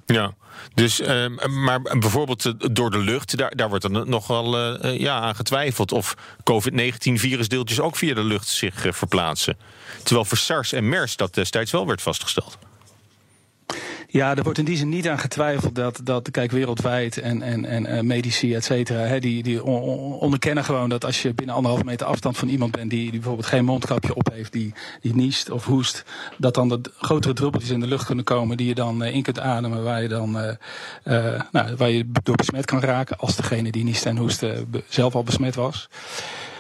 Ja, 0.07 0.35
dus, 0.75 1.01
uh, 1.01 1.27
maar 1.49 1.83
bijvoorbeeld 1.83 2.45
eh, 2.45 2.53
door 2.73 2.91
de 2.91 2.99
lucht, 2.99 3.37
daar, 3.37 3.57
daar 3.57 3.69
wordt 3.69 3.85
er 3.85 4.09
nogal 4.09 4.77
uh, 4.85 4.99
ja, 4.99 5.21
aan 5.21 5.35
getwijfeld 5.35 5.93
of 5.93 6.17
COVID-19-virusdeeltjes 6.43 7.81
ook 7.81 7.97
via 7.97 8.15
de 8.15 8.25
lucht 8.25 8.49
zich 8.49 8.87
verplaatsen. 8.91 9.57
Terwijl 10.03 10.25
voor 10.25 10.39
SARS 10.39 10.73
en 10.73 10.89
MERS 10.89 11.17
dat 11.17 11.35
destijds 11.35 11.71
wel 11.71 11.87
werd 11.87 12.03
vastgesteld. 12.03 12.59
Ja, 14.13 14.37
er 14.37 14.43
wordt 14.43 14.59
in 14.59 14.65
die 14.65 14.77
zin 14.77 14.89
niet 14.89 15.09
aan 15.09 15.19
getwijfeld 15.19 15.75
dat, 15.75 16.01
dat 16.05 16.31
kijk, 16.31 16.51
wereldwijd 16.51 17.19
en, 17.19 17.43
en, 17.43 17.65
en 17.65 17.87
uh, 17.87 18.01
medici, 18.01 18.55
et 18.55 18.65
cetera, 18.65 19.19
die, 19.19 19.43
die 19.43 19.65
onderkennen 19.65 20.65
gewoon 20.65 20.89
dat 20.89 21.05
als 21.05 21.23
je 21.23 21.35
binnen 21.35 21.55
anderhalve 21.55 21.85
meter 21.85 22.07
afstand 22.07 22.39
van 22.39 22.49
iemand 22.49 22.73
bent 22.73 22.91
die, 22.91 23.03
die 23.03 23.11
bijvoorbeeld 23.11 23.47
geen 23.47 23.65
mondkapje 23.65 24.15
op 24.15 24.29
heeft, 24.33 24.53
die, 24.53 24.75
die 25.01 25.15
niest 25.15 25.51
of 25.51 25.65
hoest, 25.65 26.05
dat 26.39 26.55
dan 26.55 26.69
de 26.69 26.81
grotere 26.99 27.35
druppeltjes 27.35 27.73
in 27.73 27.81
de 27.81 27.87
lucht 27.87 28.07
kunnen 28.07 28.25
komen 28.25 28.57
die 28.57 28.67
je 28.67 28.75
dan 28.75 29.03
uh, 29.03 29.15
in 29.15 29.23
kunt 29.23 29.41
ademen, 29.41 29.83
waar 29.83 30.03
je 30.03 30.09
dan 30.09 30.37
uh, 30.37 31.43
nou, 31.53 31.77
waar 31.77 31.91
je 31.91 32.11
door 32.23 32.37
besmet 32.37 32.65
kan 32.65 32.81
raken 32.81 33.19
als 33.19 33.37
degene 33.37 33.71
die 33.71 33.85
niest 33.85 34.07
en 34.07 34.17
hoest 34.17 34.45
zelf 34.89 35.15
al 35.15 35.23
besmet 35.23 35.55
was. 35.55 35.89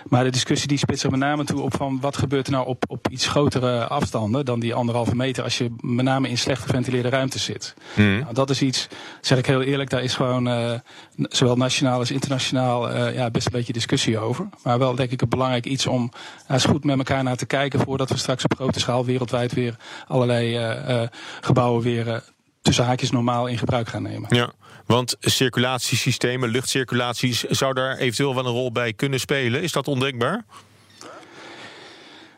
Maar 0.08 0.24
de 0.24 0.30
discussie 0.30 0.68
die 0.68 0.78
spitst 0.78 1.04
er 1.04 1.10
met 1.10 1.20
name 1.20 1.44
toe 1.44 1.60
op 1.60 1.76
van 1.76 2.00
wat 2.00 2.16
gebeurt 2.16 2.46
er 2.46 2.52
nou 2.52 2.66
op, 2.66 2.84
op 2.88 3.08
iets 3.08 3.28
grotere 3.28 3.86
afstanden 3.86 4.44
dan 4.44 4.60
die 4.60 4.74
anderhalve 4.74 5.16
meter 5.16 5.44
als 5.44 5.58
je 5.58 5.74
met 5.80 6.04
name 6.04 6.28
in 6.28 6.38
slecht 6.38 6.62
geventileerde 6.62 7.08
ruimtes 7.08 7.44
zit. 7.44 7.74
Hmm. 7.94 8.18
Nou, 8.18 8.34
dat 8.34 8.50
is 8.50 8.62
iets, 8.62 8.88
zeg 9.20 9.38
ik 9.38 9.46
heel 9.46 9.62
eerlijk, 9.62 9.90
daar 9.90 10.02
is 10.02 10.14
gewoon 10.14 10.48
uh, 10.48 10.72
zowel 11.16 11.56
nationaal 11.56 11.98
als 11.98 12.10
internationaal 12.10 12.90
uh, 12.90 13.14
ja, 13.14 13.30
best 13.30 13.46
een 13.46 13.52
beetje 13.52 13.72
discussie 13.72 14.18
over. 14.18 14.48
Maar 14.62 14.78
wel 14.78 14.94
denk 14.94 15.10
ik 15.10 15.22
een 15.22 15.28
belangrijk 15.28 15.66
iets 15.66 15.86
om 15.86 16.10
uh, 16.12 16.54
eens 16.54 16.64
goed 16.64 16.84
met 16.84 16.98
elkaar 16.98 17.22
naar 17.22 17.36
te 17.36 17.46
kijken 17.46 17.80
voordat 17.80 18.10
we 18.10 18.16
straks 18.16 18.44
op 18.44 18.54
grote 18.54 18.80
schaal 18.80 19.04
wereldwijd 19.04 19.52
weer 19.52 19.76
allerlei 20.06 21.10
gebouwen 21.40 21.82
weer 21.82 22.22
tussen 22.62 22.84
haakjes 22.84 23.10
normaal 23.10 23.46
in 23.46 23.58
gebruik 23.58 23.88
gaan 23.88 24.02
nemen. 24.02 24.36
Ja. 24.36 24.52
Want 24.86 25.16
circulatiesystemen, 25.20 26.48
luchtcirculaties, 26.48 27.42
zou 27.42 27.74
daar 27.74 27.96
eventueel 27.96 28.34
wel 28.34 28.46
een 28.46 28.52
rol 28.52 28.72
bij 28.72 28.92
kunnen 28.92 29.20
spelen? 29.20 29.62
Is 29.62 29.72
dat 29.72 29.88
ondenkbaar? 29.88 30.44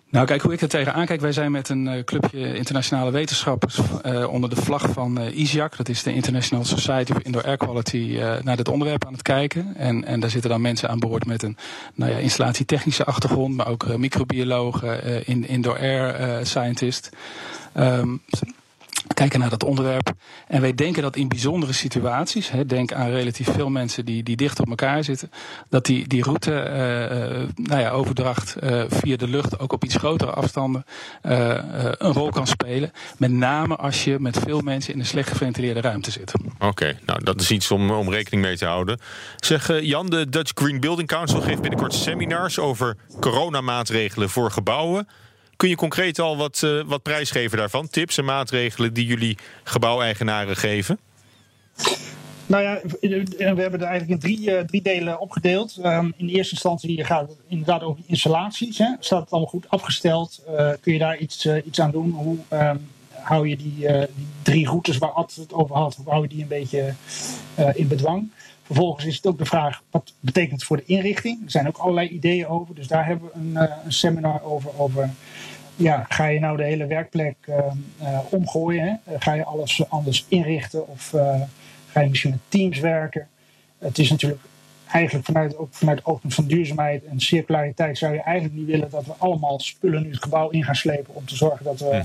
Nou, 0.08 0.26
kijk 0.26 0.42
hoe 0.42 0.52
ik 0.52 0.60
er 0.60 0.68
tegenaan 0.68 1.06
kijk. 1.06 1.20
Wij 1.20 1.32
zijn 1.32 1.52
met 1.52 1.68
een 1.68 1.86
uh, 1.86 2.04
clubje 2.04 2.54
internationale 2.54 3.10
wetenschappers 3.10 3.78
uh, 4.06 4.28
onder 4.28 4.50
de 4.50 4.56
vlag 4.56 4.88
van 4.90 5.20
uh, 5.20 5.36
ISIAC, 5.38 5.76
dat 5.76 5.88
is 5.88 6.02
de 6.02 6.14
International 6.14 6.64
Society 6.64 7.12
of 7.12 7.18
Indoor 7.18 7.44
Air 7.44 7.56
Quality, 7.56 8.18
naar 8.42 8.56
dit 8.56 8.68
onderwerp 8.68 9.06
aan 9.06 9.12
het 9.12 9.22
kijken. 9.22 9.76
En, 9.76 10.04
en 10.04 10.20
daar 10.20 10.30
zitten 10.30 10.50
dan 10.50 10.60
mensen 10.60 10.88
aan 10.88 10.98
boord 10.98 11.26
met 11.26 11.42
een 11.42 11.56
nou 11.94 12.10
ja, 12.10 12.18
installatietechnische 12.18 13.04
achtergrond, 13.04 13.56
maar 13.56 13.68
ook 13.68 13.96
microbiologen, 13.96 15.26
in, 15.26 15.48
indoor 15.48 15.78
air 15.78 16.46
scientist. 16.46 17.10
Um, 17.76 18.22
kijken 19.14 19.40
naar 19.40 19.50
dat 19.50 19.64
onderwerp. 19.64 20.12
En 20.48 20.60
wij 20.60 20.74
denken 20.74 21.02
dat 21.02 21.16
in 21.16 21.28
bijzondere 21.28 21.72
situaties, 21.72 22.50
hè, 22.50 22.66
denk 22.66 22.92
aan 22.92 23.10
relatief 23.10 23.48
veel 23.50 23.70
mensen 23.70 24.04
die, 24.04 24.22
die 24.22 24.36
dicht 24.36 24.60
op 24.60 24.68
elkaar 24.68 25.04
zitten, 25.04 25.30
dat 25.68 25.86
die, 25.86 26.08
die 26.08 26.22
route, 26.22 26.50
uh, 26.52 27.64
nou 27.66 27.80
ja, 27.80 27.90
overdracht 27.90 28.56
uh, 28.62 28.84
via 28.88 29.16
de 29.16 29.28
lucht 29.28 29.58
ook 29.58 29.72
op 29.72 29.84
iets 29.84 29.96
grotere 29.96 30.30
afstanden 30.30 30.84
een 31.22 32.12
rol 32.12 32.30
kan 32.30 32.46
spelen. 32.46 32.92
Met 33.18 33.30
name 33.30 33.76
als 33.76 34.04
je 34.04 34.16
met 34.20 34.38
veel 34.38 34.60
mensen 34.60 34.92
in 34.92 34.98
een 34.98 35.06
slecht 35.06 35.28
geventileerde 35.28 35.80
ruimte 35.80 36.10
zit. 36.10 36.32
Oké, 36.58 36.98
nou 37.06 37.24
dat 37.24 37.40
is 37.40 37.50
iets 37.50 37.70
om, 37.70 37.90
om 37.90 38.10
rekening 38.10 38.42
mee 38.42 38.56
te 38.56 38.66
houden. 38.66 39.00
Zeg 39.36 39.80
Jan, 39.80 40.06
de 40.06 40.28
Dutch 40.28 40.52
Green 40.54 40.80
Building 40.80 41.08
Council 41.08 41.40
geeft 41.40 41.60
binnenkort 41.60 41.94
seminars 41.94 42.58
over 42.58 42.96
coronamaatregelen 43.20 44.30
voor 44.30 44.50
gebouwen. 44.50 45.08
Kun 45.56 45.68
je 45.68 45.76
concreet 45.76 46.18
al 46.18 46.36
wat, 46.36 46.62
uh, 46.64 46.82
wat 46.86 47.02
prijsgeven 47.02 47.58
daarvan? 47.58 47.88
Tips 47.88 48.18
en 48.18 48.24
maatregelen 48.24 48.92
die 48.92 49.06
jullie 49.06 49.38
gebouweigenaren 49.64 50.56
geven? 50.56 50.98
Nou 52.46 52.62
ja, 52.62 52.80
we 53.00 53.60
hebben 53.60 53.80
er 53.80 53.86
eigenlijk 53.86 54.10
in 54.10 54.18
drie, 54.18 54.50
uh, 54.50 54.60
drie 54.60 54.82
delen 54.82 55.20
opgedeeld. 55.20 55.78
Um, 55.84 56.12
in 56.16 56.28
eerste 56.28 56.52
instantie 56.52 57.04
gaat 57.04 57.28
het 57.28 57.38
inderdaad 57.48 57.82
over 57.82 58.02
installaties. 58.06 58.78
Hè. 58.78 58.94
Staat 58.98 59.20
het 59.20 59.30
allemaal 59.30 59.50
goed 59.50 59.68
afgesteld? 59.68 60.42
Kun 60.80 60.92
je 60.92 60.98
daar 60.98 61.18
iets, 61.18 61.46
iets 61.64 61.80
aan 61.80 61.90
doen? 61.90 62.10
Hoe 62.10 62.38
um, 62.50 62.90
hou 63.10 63.48
je 63.48 63.56
die, 63.56 63.74
die, 63.76 64.26
drie 64.42 64.66
routes 64.66 64.98
waar 64.98 65.10
Ad 65.10 65.34
het 65.34 65.52
over 65.52 65.76
had, 65.76 65.94
hoe 65.94 66.10
hou 66.10 66.22
je 66.22 66.28
die 66.28 66.42
een 66.42 66.48
beetje 66.48 66.94
in 67.74 67.88
bedwang? 67.88 68.30
Vervolgens 68.62 69.04
is 69.04 69.16
het 69.16 69.26
ook 69.26 69.38
de 69.38 69.44
vraag, 69.44 69.82
wat 69.90 70.12
betekent 70.20 70.52
het 70.52 70.64
voor 70.64 70.76
de 70.76 70.84
inrichting? 70.86 71.44
Er 71.44 71.50
zijn 71.50 71.66
ook 71.66 71.76
allerlei 71.76 72.08
ideeën 72.08 72.46
over. 72.46 72.74
Dus 72.74 72.86
daar 72.86 73.06
hebben 73.06 73.30
we 73.32 73.38
een, 73.38 73.68
een 73.84 73.92
seminar 73.92 74.42
over, 74.42 74.78
over 74.78 75.10
ja, 75.76 76.06
ga 76.08 76.26
je 76.26 76.40
nou 76.40 76.56
de 76.56 76.64
hele 76.64 76.86
werkplek 76.86 77.36
uh, 77.48 78.18
omgooien? 78.30 79.00
Hè? 79.04 79.18
Ga 79.18 79.32
je 79.32 79.44
alles 79.44 79.88
anders 79.88 80.24
inrichten 80.28 80.88
of 80.88 81.12
uh, 81.12 81.40
ga 81.90 82.00
je 82.00 82.08
misschien 82.08 82.30
met 82.30 82.40
teams 82.48 82.78
werken? 82.78 83.28
Het 83.78 83.98
is 83.98 84.10
natuurlijk 84.10 84.40
eigenlijk 84.90 85.26
vanuit, 85.26 85.56
ook 85.56 85.68
vanuit 85.70 85.98
het 85.98 86.06
oogpunt 86.06 86.34
van 86.34 86.46
duurzaamheid 86.46 87.04
en 87.04 87.20
circulariteit 87.20 87.98
zou 87.98 88.14
je 88.14 88.22
eigenlijk 88.22 88.56
niet 88.56 88.66
willen 88.66 88.90
dat 88.90 89.06
we 89.06 89.12
allemaal 89.18 89.60
spullen 89.60 90.02
nu 90.02 90.10
het 90.10 90.22
gebouw 90.22 90.50
in 90.50 90.64
gaan 90.64 90.74
slepen 90.74 91.14
om 91.14 91.24
te 91.24 91.36
zorgen 91.36 91.64
dat 91.64 91.80
we 91.80 92.02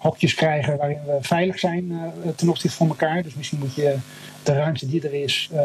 hokjes 0.00 0.34
krijgen 0.34 0.76
waarin 0.76 1.04
we 1.06 1.18
veilig 1.20 1.58
zijn 1.58 1.92
ten 2.36 2.48
opzichte 2.48 2.76
van 2.76 2.88
elkaar. 2.88 3.22
Dus 3.22 3.34
misschien 3.34 3.58
moet 3.58 3.74
je 3.74 3.96
de 4.42 4.52
ruimte 4.52 4.88
die 4.88 5.02
er 5.02 5.14
is 5.14 5.50
uh, 5.52 5.60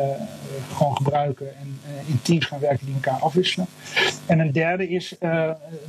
gewoon 0.74 0.96
gebruiken 0.96 1.58
en 1.58 1.80
uh, 1.86 2.10
in 2.10 2.22
teams 2.22 2.46
gaan 2.46 2.60
werken 2.60 2.86
die 2.86 2.96
elkaar 2.96 3.20
afwisselen. 3.20 3.68
En 4.25 4.39
een 4.39 4.51
derde 4.51 4.89
is, 4.89 5.15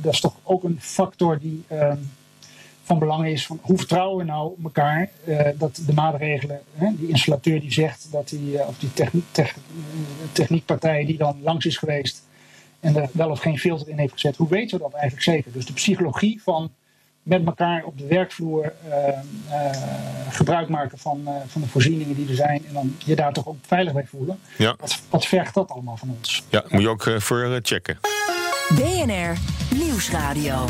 dat 0.01 0.13
is 0.13 0.19
toch 0.19 0.35
ook 0.43 0.63
een 0.63 0.77
factor 0.81 1.39
die 1.39 1.63
ehm, 1.67 1.97
van 2.83 2.99
belang 2.99 3.27
is, 3.27 3.45
van 3.45 3.59
hoe 3.61 3.77
vertrouwen 3.77 4.17
we 4.17 4.31
nou 4.31 4.53
elkaar 4.63 5.09
dat 5.57 5.81
de 5.85 5.93
maatregelen, 5.93 6.61
die 6.97 7.07
installateur 7.07 7.59
die 7.59 7.71
zegt 7.71 8.07
dat 8.11 8.29
die, 8.29 8.65
of 8.67 8.77
die 8.77 8.93
technie, 8.93 9.23
techniekpartij 10.31 11.05
die 11.05 11.17
dan 11.17 11.37
langs 11.41 11.65
is 11.65 11.77
geweest 11.77 12.23
en 12.79 12.95
er 12.95 13.09
wel 13.11 13.29
of 13.29 13.39
geen 13.39 13.59
filter 13.59 13.89
in 13.89 13.97
heeft 13.97 14.13
gezet, 14.13 14.35
hoe 14.35 14.49
weten 14.49 14.77
we 14.77 14.83
dat 14.83 14.93
eigenlijk 14.93 15.23
zeker? 15.23 15.51
Dus 15.51 15.65
de 15.65 15.73
psychologie 15.73 16.41
van 16.41 16.71
met 17.27 17.45
elkaar 17.45 17.83
op 17.83 17.97
de 17.97 18.05
werkvloer 18.05 18.73
uh, 18.87 18.93
uh, 18.97 19.71
gebruik 20.29 20.69
maken 20.69 20.97
van, 20.97 21.21
uh, 21.25 21.31
van 21.47 21.61
de 21.61 21.67
voorzieningen 21.67 22.15
die 22.15 22.29
er 22.29 22.35
zijn. 22.35 22.65
En 22.67 22.73
dan 22.73 22.95
je 23.05 23.15
daar 23.15 23.33
toch 23.33 23.47
ook 23.47 23.57
veilig 23.61 23.93
bij 23.93 24.05
voelen. 24.05 24.39
Ja. 24.57 24.75
Wat, 24.79 25.01
wat 25.09 25.25
vergt 25.25 25.53
dat 25.53 25.69
allemaal 25.69 25.97
van 25.97 26.15
ons? 26.17 26.43
Ja, 26.49 26.63
moet 26.67 26.81
je 26.81 26.89
ook 26.89 27.11
voor 27.17 27.59
checken. 27.61 27.97
BNR 28.75 29.37
Nieuwsradio. 29.75 30.65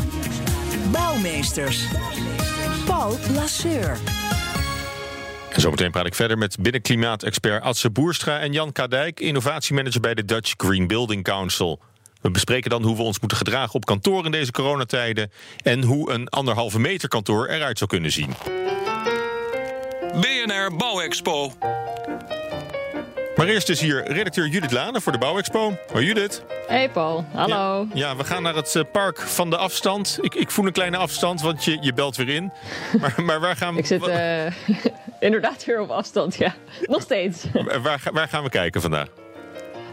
Bouwmeesters. 0.92 1.84
Paul 2.86 3.16
Lasseur. 3.34 3.98
En 5.52 5.60
zometeen 5.60 5.90
praat 5.90 6.06
ik 6.06 6.14
verder 6.14 6.38
met 6.38 6.56
binnenklimaatexpert 6.60 7.62
Adse 7.62 7.90
Boerstra 7.90 8.38
en 8.40 8.52
Jan 8.52 8.72
Kadijk, 8.72 9.20
innovatiemanager 9.20 10.00
bij 10.00 10.14
de 10.14 10.24
Dutch 10.24 10.54
Green 10.56 10.86
Building 10.86 11.24
Council. 11.24 11.80
We 12.20 12.30
bespreken 12.30 12.70
dan 12.70 12.82
hoe 12.82 12.96
we 12.96 13.02
ons 13.02 13.20
moeten 13.20 13.38
gedragen 13.38 13.74
op 13.74 13.84
kantoor 13.84 14.24
in 14.24 14.30
deze 14.30 14.52
coronatijden 14.52 15.30
en 15.62 15.82
hoe 15.82 16.10
een 16.10 16.28
anderhalve 16.28 16.78
meter 16.78 17.08
kantoor 17.08 17.46
eruit 17.46 17.78
zou 17.78 17.90
kunnen 17.90 18.12
zien. 18.12 18.34
BNR 20.20 20.76
Bouwexpo. 20.76 21.52
Maar 23.36 23.46
eerst 23.46 23.68
is 23.68 23.80
hier 23.80 24.12
redacteur 24.12 24.46
Judith 24.46 24.72
Lane 24.72 25.00
voor 25.00 25.12
de 25.12 25.18
Bouwexpo. 25.18 25.76
Hoi 25.92 26.04
Judith. 26.04 26.42
Hey 26.66 26.90
Paul, 26.90 27.24
hallo. 27.32 27.86
Ja, 27.94 28.08
ja, 28.08 28.16
we 28.16 28.24
gaan 28.24 28.42
naar 28.42 28.54
het 28.54 28.76
eh, 28.76 28.82
park 28.92 29.20
van 29.20 29.50
de 29.50 29.56
afstand. 29.56 30.18
Ik, 30.20 30.34
ik 30.34 30.50
voel 30.50 30.66
een 30.66 30.72
kleine 30.72 30.96
afstand, 30.96 31.40
want 31.40 31.64
je, 31.64 31.78
je 31.80 31.92
belt 31.92 32.16
weer 32.16 32.28
in. 32.28 32.52
Maar, 33.00 33.14
maar 33.22 33.40
waar 33.40 33.56
gaan 33.56 33.74
we... 33.74 33.80
Ik 33.80 33.86
zit 33.86 34.08
uh, 34.08 34.44
inderdaad 35.20 35.64
weer 35.64 35.80
op 35.80 35.90
afstand, 35.90 36.36
ja. 36.36 36.54
Nog 36.80 37.02
steeds. 37.02 37.44
Waar, 37.82 38.00
waar 38.12 38.28
gaan 38.28 38.42
we 38.42 38.48
kijken 38.48 38.80
vandaag? 38.80 39.08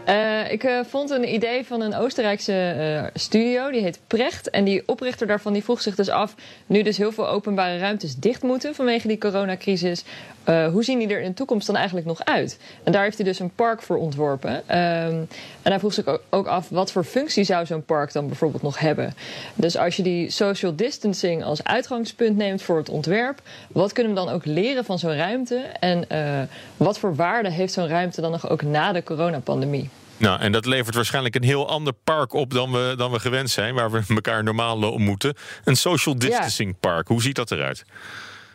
Uh, 0.08 0.52
ik 0.52 0.64
uh, 0.64 0.80
vond 0.84 1.10
een 1.10 1.34
idee 1.34 1.66
van 1.66 1.80
een 1.80 1.94
Oostenrijkse 1.94 2.74
uh, 2.78 3.04
studio, 3.14 3.70
die 3.70 3.82
heet 3.82 4.00
Precht. 4.06 4.50
En 4.50 4.64
die 4.64 4.82
oprichter 4.86 5.26
daarvan 5.26 5.52
die 5.52 5.64
vroeg 5.64 5.82
zich 5.82 5.94
dus 5.94 6.08
af, 6.08 6.34
nu 6.66 6.82
dus 6.82 6.96
heel 6.96 7.12
veel 7.12 7.28
openbare 7.28 7.78
ruimtes 7.78 8.16
dicht 8.16 8.42
moeten 8.42 8.74
vanwege 8.74 9.08
die 9.08 9.18
coronacrisis, 9.18 10.04
hoe 10.44 10.84
zien 10.84 10.98
die 10.98 11.08
er 11.08 11.20
in 11.20 11.28
de 11.28 11.34
toekomst 11.34 11.66
dan 11.66 11.76
eigenlijk 11.76 12.06
nog 12.06 12.24
uit? 12.24 12.58
En 12.82 12.92
daar 12.92 13.02
heeft 13.02 13.16
hij 13.16 13.26
dus 13.26 13.38
een 13.38 13.54
park 13.54 13.82
voor 13.82 13.96
ontworpen. 13.96 14.52
Um, 14.52 15.28
en 15.62 15.70
hij 15.70 15.78
vroeg 15.78 15.92
zich 15.92 16.18
ook 16.30 16.46
af, 16.46 16.68
wat 16.68 16.92
voor 16.92 17.04
functie 17.04 17.44
zou 17.44 17.66
zo'n 17.66 17.84
park 17.84 18.12
dan 18.12 18.26
bijvoorbeeld 18.26 18.62
nog 18.62 18.78
hebben? 18.78 19.14
Dus 19.54 19.76
als 19.76 19.96
je 19.96 20.02
die 20.02 20.30
social 20.30 20.76
distancing 20.76 21.44
als 21.44 21.64
uitgangspunt 21.64 22.36
neemt 22.36 22.62
voor 22.62 22.76
het 22.76 22.88
ontwerp, 22.88 23.40
wat 23.68 23.92
kunnen 23.92 24.14
we 24.14 24.18
dan 24.18 24.28
ook 24.28 24.44
leren 24.44 24.84
van 24.84 24.98
zo'n 24.98 25.16
ruimte? 25.16 25.56
En 25.80 26.06
wat 26.76 26.98
voor 26.98 27.14
waarde 27.14 27.50
heeft 27.50 27.72
zo'n 27.72 27.88
ruimte 27.88 28.20
dan 28.20 28.30
nog 28.30 28.50
ook 28.50 28.62
na 28.62 28.92
de 28.92 29.02
coronapandemie? 29.02 29.90
Nou, 30.16 30.40
en 30.40 30.52
dat 30.52 30.66
levert 30.66 30.94
waarschijnlijk 30.94 31.34
een 31.34 31.44
heel 31.44 31.68
ander 31.68 31.92
park 32.04 32.32
op 32.32 32.52
dan 32.52 32.72
we, 32.72 32.94
dan 32.96 33.10
we 33.10 33.18
gewend 33.18 33.50
zijn, 33.50 33.74
waar 33.74 33.90
we 33.90 34.02
elkaar 34.08 34.44
normaal 34.44 34.92
ontmoeten. 34.92 35.34
Een 35.64 35.76
social 35.76 36.18
distancing 36.18 36.80
park. 36.80 37.08
Hoe 37.08 37.22
ziet 37.22 37.36
dat 37.36 37.50
eruit? 37.50 37.84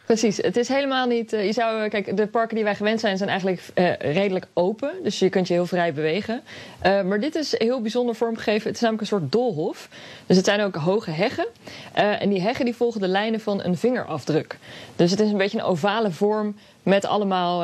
Precies, 0.06 0.38
het 0.38 0.58
is 0.58 0.68
helemaal 0.68 1.08
niet. 1.08 1.34
Uh, 1.34 1.46
je 1.46 1.54
zou, 1.54 1.88
kijk, 1.90 2.18
de 2.18 2.28
parken 2.28 2.56
die 2.56 2.64
wij 2.64 2.76
gewend 2.76 3.00
zijn, 3.00 3.18
zijn 3.18 3.30
eigenlijk 3.30 3.62
uh, 3.76 4.14
redelijk 4.14 4.46
open. 4.54 4.92
Dus 5.04 5.20
je 5.20 5.30
kunt 5.30 5.48
je 5.48 5.54
heel 5.54 5.66
vrij 5.66 5.94
bewegen. 5.94 6.42
Uh, 6.86 7.02
maar 7.02 7.20
dit 7.20 7.36
is 7.36 7.56
heel 7.58 7.82
bijzonder 7.82 8.16
vormgegeven. 8.16 8.68
Het 8.68 8.76
is 8.76 8.82
namelijk 8.82 9.02
een 9.02 9.18
soort 9.18 9.32
doolhof. 9.32 9.90
Dus 10.26 10.38
het 10.38 10.46
zijn 10.46 10.62
ook 10.62 10.76
hoge 10.76 11.12
heggen. 11.12 11.46
en 11.94 12.30
die 12.30 12.42
heggen 12.42 12.66
die 12.66 12.76
volgen 12.76 13.02
de 13.02 13.08
lijnen 13.08 13.40
van 13.40 13.64
een 13.64 13.78
vingerafdruk. 13.78 14.58
Dus 14.96 15.12
het 15.12 15.20
is 15.20 15.32
een 15.32 15.38
beetje 15.38 15.58
een 15.58 15.64
ovale 15.64 16.12
vorm 16.12 16.56
met 16.84 17.06
allemaal 17.06 17.64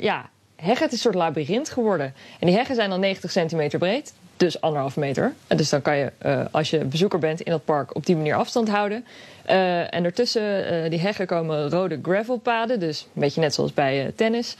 ja, 0.00 0.30
heggen. 0.56 0.84
Het 0.84 0.92
is 0.92 0.92
een 0.92 1.12
soort 1.12 1.14
labyrint 1.14 1.70
geworden. 1.70 2.14
En 2.38 2.46
die 2.46 2.56
heggen 2.56 2.74
zijn 2.74 2.90
dan 2.90 3.00
90 3.00 3.30
centimeter 3.30 3.78
breed. 3.78 4.12
Dus 4.36 4.60
anderhalf 4.60 4.96
meter. 4.96 5.34
En 5.46 5.56
dus 5.56 5.68
dan 5.68 5.82
kan 5.82 5.96
je, 5.96 6.12
uh, 6.26 6.44
als 6.50 6.70
je 6.70 6.84
bezoeker 6.84 7.18
bent 7.18 7.40
in 7.40 7.50
dat 7.50 7.64
park, 7.64 7.94
op 7.94 8.06
die 8.06 8.16
manier 8.16 8.34
afstand 8.34 8.68
houden. 8.68 9.04
Uh, 9.48 9.94
en 9.94 10.04
ertussen 10.04 10.72
uh, 10.72 10.90
die 10.90 11.00
heggen 11.00 11.26
komen 11.26 11.70
rode 11.70 11.98
gravelpaden. 12.02 12.80
Dus 12.80 13.02
een 13.02 13.20
beetje 13.20 13.40
net 13.40 13.54
zoals 13.54 13.74
bij 13.74 14.12
tennis. 14.16 14.56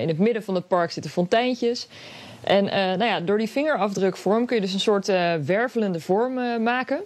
in 0.00 0.08
het 0.08 0.18
midden 0.18 0.42
van 0.42 0.54
het 0.54 0.68
park 0.68 0.90
zitten 0.90 1.10
fonteintjes. 1.10 1.88
En 2.40 2.64
nou 2.64 3.04
ja, 3.04 3.20
door 3.20 3.38
die 3.38 3.48
vingerafdrukvorm 3.48 4.46
kun 4.46 4.56
je 4.56 4.62
dus 4.62 4.72
een 4.72 4.80
soort 4.80 5.06
wervelende 5.46 6.00
vorm 6.00 6.62
maken. 6.62 7.00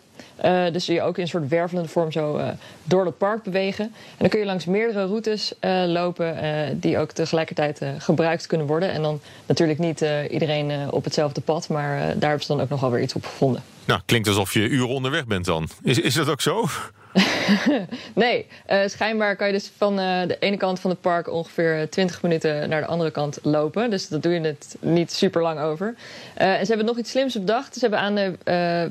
Uh, 0.44 0.72
dus 0.72 0.86
je 0.86 1.02
ook 1.02 1.16
in 1.16 1.22
een 1.22 1.28
soort 1.28 1.48
wervelende 1.48 1.88
vorm 1.88 2.12
zo 2.12 2.38
uh, 2.38 2.48
door 2.84 3.04
het 3.04 3.18
park 3.18 3.42
bewegen. 3.42 3.84
En 3.84 3.92
dan 4.18 4.28
kun 4.28 4.38
je 4.38 4.44
langs 4.44 4.64
meerdere 4.64 5.06
routes 5.06 5.52
uh, 5.60 5.84
lopen 5.86 6.36
die 6.80 6.98
ook 6.98 7.12
tegelijkertijd 7.12 7.80
gebruikt 7.98 8.46
kunnen 8.46 8.66
worden. 8.66 8.90
En 8.90 9.02
dan 9.02 9.20
natuurlijk 9.46 9.78
niet 9.78 10.04
iedereen 10.30 10.90
op 10.90 11.04
hetzelfde 11.04 11.40
pad, 11.40 11.68
maar 11.68 11.98
daar 11.98 12.28
hebben 12.28 12.46
ze 12.46 12.52
dan 12.52 12.60
ook 12.60 12.68
nogal 12.68 12.90
weer 12.90 13.02
iets 13.02 13.14
op 13.14 13.24
gevonden. 13.24 13.62
Nou, 13.84 14.00
klinkt 14.04 14.28
alsof 14.28 14.52
je 14.52 14.68
uren 14.68 14.88
onderweg 14.88 15.26
bent 15.26 15.44
dan. 15.44 15.68
Is, 15.82 15.98
is 15.98 16.14
dat 16.14 16.28
ook 16.28 16.40
zo? 16.40 16.66
nee, 18.14 18.46
uh, 18.70 18.80
schijnbaar 18.86 19.36
kan 19.36 19.46
je 19.46 19.52
dus 19.52 19.70
van 19.76 20.00
uh, 20.00 20.26
de 20.26 20.36
ene 20.38 20.56
kant 20.56 20.80
van 20.80 20.90
het 20.90 21.00
park 21.00 21.32
ongeveer 21.32 21.90
20 21.90 22.22
minuten 22.22 22.68
naar 22.68 22.80
de 22.80 22.86
andere 22.86 23.10
kant 23.10 23.38
lopen. 23.42 23.90
Dus 23.90 24.08
dat 24.08 24.22
doe 24.22 24.32
je 24.32 24.40
het 24.40 24.76
niet 24.80 25.12
super 25.12 25.42
lang 25.42 25.60
over. 25.60 25.94
Uh, 26.38 26.58
en 26.58 26.60
ze 26.60 26.66
hebben 26.66 26.86
nog 26.86 26.98
iets 26.98 27.10
slims 27.10 27.34
bedacht. 27.34 27.74
Ze 27.74 27.80
hebben 27.80 27.98
aan 27.98 28.14
de, 28.14 28.32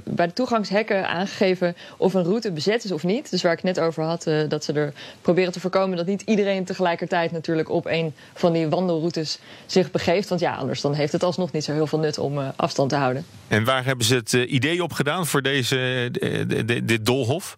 bij 0.03 0.27
de 0.27 0.33
toegangshekken 0.33 1.07
aangegeven 1.17 1.75
of 1.97 2.13
een 2.13 2.23
route 2.23 2.51
bezet 2.51 2.83
is 2.83 2.91
of 2.91 3.03
niet. 3.03 3.29
Dus 3.29 3.41
waar 3.41 3.53
ik 3.53 3.63
net 3.63 3.79
over 3.79 4.03
had, 4.03 4.23
dat 4.47 4.63
ze 4.63 4.73
er 4.73 4.93
proberen 5.21 5.51
te 5.51 5.59
voorkomen 5.59 5.97
dat 5.97 6.05
niet 6.05 6.21
iedereen 6.21 6.65
tegelijkertijd 6.65 7.31
natuurlijk 7.31 7.69
op 7.69 7.85
een 7.85 8.13
van 8.33 8.53
die 8.53 8.67
wandelroutes 8.67 9.39
zich 9.65 9.91
begeeft. 9.91 10.29
Want 10.29 10.41
ja, 10.41 10.55
anders 10.55 10.81
dan 10.81 10.93
heeft 10.93 11.11
het 11.11 11.23
alsnog 11.23 11.51
niet 11.51 11.63
zo 11.63 11.73
heel 11.73 11.87
veel 11.87 11.99
nut 11.99 12.17
om 12.17 12.37
afstand 12.55 12.89
te 12.89 12.95
houden. 12.95 13.25
En 13.47 13.63
waar 13.63 13.85
hebben 13.85 14.05
ze 14.05 14.15
het 14.15 14.33
idee 14.33 14.83
op 14.83 14.93
gedaan 14.93 15.27
voor 15.27 15.41
deze, 15.41 16.09
dit 16.83 17.05
doolhof? 17.05 17.57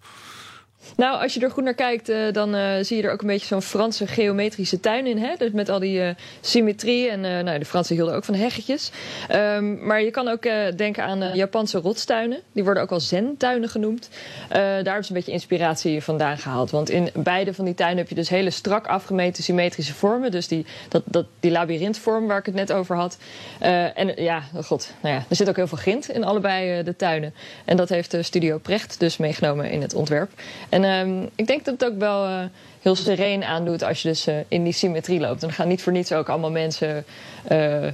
Nou, 0.96 1.22
als 1.22 1.34
je 1.34 1.39
er 1.39 1.51
goed 1.51 1.63
naar 1.63 1.74
kijkt, 1.74 2.10
uh, 2.10 2.31
dan 2.31 2.55
uh, 2.55 2.72
zie 2.81 2.98
je 2.98 3.03
er 3.03 3.12
ook 3.12 3.22
een 3.22 3.27
beetje 3.27 3.48
zo'n 3.48 3.62
Franse 3.62 4.08
geometrische 4.08 4.79
tuin 4.79 5.08
in. 5.08 5.17
Hè? 5.17 5.36
Dus 5.38 5.51
met 5.51 5.69
al 5.69 5.79
die 5.79 6.00
uh, 6.00 6.10
symmetrie. 6.41 7.10
En 7.10 7.22
nou, 7.22 7.60
de 7.60 7.65
Fransen 7.65 7.96
hielden 7.96 8.15
ook 8.15 8.24
van 8.24 8.36
heggetjes. 8.36 8.91
Um, 9.31 9.86
maar 9.86 10.01
je 10.01 10.12
kan 10.12 10.27
ook 10.27 10.43
denken 10.75 11.03
aan 11.03 11.31
Japanse 11.34 11.77
rotstuinen. 11.77 12.39
Die 12.51 12.63
worden 12.63 12.84
ook 12.84 12.89
wel 12.89 13.00
zen-tuinen 13.00 13.69
genoemd. 13.69 14.10
daar 14.50 14.74
hebben 14.74 15.03
ze 15.03 15.12
een 15.12 15.17
beetje 15.17 15.31
inspiratie 15.31 16.03
vandaan 16.03 16.38
gehaald. 16.38 16.72
Want 16.72 16.89
in 16.89 17.10
beide 17.13 17.53
van 17.53 17.65
die 17.65 17.74
tuinen 17.74 17.98
heb 17.98 18.10
je 18.10 18.15
dus 18.15 18.29
hele 18.29 18.50
strak 18.50 18.88
afgemeten 18.88 19.43
symmetrische 19.43 19.93
vormen. 19.93 20.31
Dus 20.31 20.48
die, 20.48 20.65
dat, 20.89 21.03
dat, 21.05 21.25
die 21.39 21.51
labyrintvorm 21.51 22.27
waar 22.27 22.38
ik 22.38 22.46
het 22.46 22.55
net 22.55 22.72
over 22.72 22.96
had. 22.96 23.17
en 23.60 24.24
ja, 24.24 24.43
oh 24.55 24.63
god, 24.63 24.91
nou 25.01 25.15
ja, 25.15 25.25
er 25.29 25.36
zit 25.36 25.50
ook 25.50 25.55
heel 25.55 25.67
veel 25.67 25.77
grind 25.77 26.10
in 26.10 26.24
allebei 26.24 26.83
de 26.83 26.96
tuinen. 26.96 27.33
En 27.66 27.77
dat 27.77 27.90
heeft 27.90 28.11
de 28.11 28.24
Studio 28.24 28.57
Precht 28.57 29.00
dus 29.00 29.18
meegenomen 29.18 29.72
in 29.72 29.81
het 29.81 29.94
ontwerp. 29.94 30.31
Um, 30.83 31.29
ik 31.35 31.48
denk 31.48 31.65
dat 31.65 31.79
het 31.79 31.92
ook 31.92 32.00
wel 32.00 32.27
uh, 32.27 32.39
heel 32.81 32.96
sereen 32.96 33.44
aandoet 33.44 33.83
als 33.83 34.01
je 34.01 34.07
dus 34.07 34.27
uh, 34.27 34.35
in 34.48 34.63
die 34.63 34.74
symmetrie 34.74 35.20
loopt. 35.20 35.42
En 35.42 35.48
dan 35.48 35.57
gaan 35.57 35.68
niet 35.68 35.83
voor 35.83 35.92
niets 35.92 36.11
ook 36.11 36.29
allemaal 36.29 36.51
mensen 36.51 37.05
uh, 37.51 37.87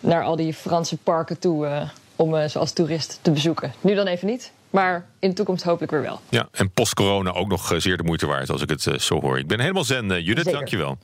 naar 0.00 0.22
al 0.22 0.36
die 0.36 0.54
Franse 0.54 0.96
parken 0.96 1.38
toe 1.38 1.88
om 2.16 2.48
ze 2.48 2.58
als 2.58 2.72
toerist 2.72 3.18
te 3.22 3.30
bezoeken. 3.30 3.72
Nu 3.80 3.94
dan 3.94 4.06
even 4.06 4.26
niet. 4.26 4.52
Maar 4.70 5.06
in 5.18 5.28
de 5.28 5.34
toekomst 5.34 5.64
hopelijk 5.64 5.92
weer 5.92 6.02
wel. 6.02 6.20
Ja, 6.28 6.48
en 6.52 6.70
post-corona 6.70 7.32
ook 7.32 7.48
nog 7.48 7.74
zeer 7.76 7.96
de 7.96 8.02
moeite 8.02 8.26
waard 8.26 8.50
als 8.50 8.62
ik 8.62 8.68
het 8.68 9.02
zo 9.02 9.20
hoor. 9.20 9.38
Ik 9.38 9.46
ben 9.46 9.60
helemaal 9.60 9.84
zen, 9.84 10.06
Judith. 10.06 10.36
Zeker. 10.36 10.52
Dankjewel. 10.52 10.98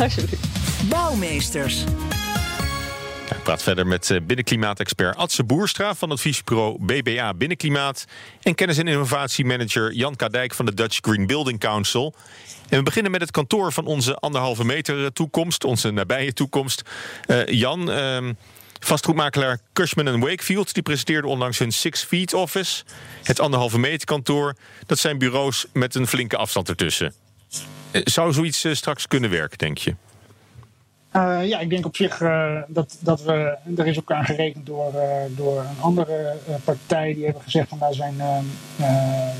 Alsjeblieft. 0.00 0.46
Bouwmeesters. 0.88 1.84
Ik 3.32 3.42
praat 3.42 3.62
verder 3.62 3.86
met 3.86 4.10
eh, 4.10 4.20
binnenklimaatexpert 4.22 5.16
Adse 5.16 5.44
Boerstra 5.44 5.94
van 5.94 6.10
adviesbureau 6.10 6.78
BBA 6.84 7.34
Binnenklimaat 7.34 8.04
en 8.42 8.54
kennis- 8.54 8.78
en 8.78 8.88
innovatiemanager 8.88 9.92
Jan 9.92 10.16
Kadijk 10.16 10.54
van 10.54 10.66
de 10.66 10.74
Dutch 10.74 10.98
Green 11.00 11.26
Building 11.26 11.60
Council. 11.60 12.14
En 12.68 12.78
we 12.78 12.82
beginnen 12.84 13.10
met 13.10 13.20
het 13.20 13.30
kantoor 13.30 13.72
van 13.72 13.86
onze 13.86 14.14
anderhalve 14.14 14.64
meter 14.64 15.04
eh, 15.04 15.06
toekomst, 15.06 15.64
onze 15.64 15.90
nabije 15.90 16.32
toekomst. 16.32 16.82
Uh, 17.26 17.46
Jan, 17.46 17.90
uh, 17.90 18.30
vastgoedmakelaar 18.80 19.60
Cushman 19.72 20.20
Wakefield 20.20 20.74
die 20.74 20.82
presenteerde 20.82 21.28
onlangs 21.28 21.58
hun 21.58 21.72
Six 21.72 22.02
Feet 22.02 22.34
Office. 22.34 22.84
Het 23.22 23.40
anderhalve 23.40 23.78
meter 23.78 24.06
kantoor. 24.06 24.56
Dat 24.86 24.98
zijn 24.98 25.18
bureaus 25.18 25.66
met 25.72 25.94
een 25.94 26.06
flinke 26.06 26.36
afstand 26.36 26.68
ertussen. 26.68 27.14
Zou 27.92 28.32
zoiets 28.32 28.66
straks 28.72 29.08
kunnen 29.08 29.30
werken, 29.30 29.58
denk 29.58 29.78
je? 29.78 29.94
Uh, 31.16 31.46
ja, 31.46 31.58
ik 31.58 31.70
denk 31.70 31.86
op 31.86 31.96
zich 31.96 32.20
uh, 32.20 32.62
dat, 32.68 32.98
dat 33.00 33.22
we. 33.22 33.56
Er 33.76 33.86
is 33.86 33.98
ook 33.98 34.12
aan 34.12 34.24
gerekend 34.24 34.66
door, 34.66 34.92
uh, 34.94 35.02
door 35.28 35.60
een 35.60 35.80
andere 35.80 36.36
partij. 36.64 37.14
Die 37.14 37.24
hebben 37.24 37.42
gezegd 37.42 37.68
van 37.68 37.78
daar 37.78 37.94
zijn 37.94 38.14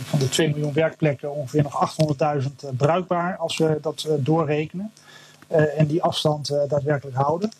van 0.04 0.18
de 0.18 0.28
2 0.28 0.48
miljoen 0.48 0.72
werkplekken 0.72 1.34
ongeveer 1.34 1.62
nog 1.62 1.94
800.000 2.42 2.76
bruikbaar 2.76 3.36
als 3.36 3.58
we 3.58 3.78
dat 3.80 4.08
doorrekenen. 4.18 4.92
en 5.76 5.86
die 5.86 6.02
afstand 6.02 6.48
daadwerkelijk 6.68 7.16
houden. 7.16 7.52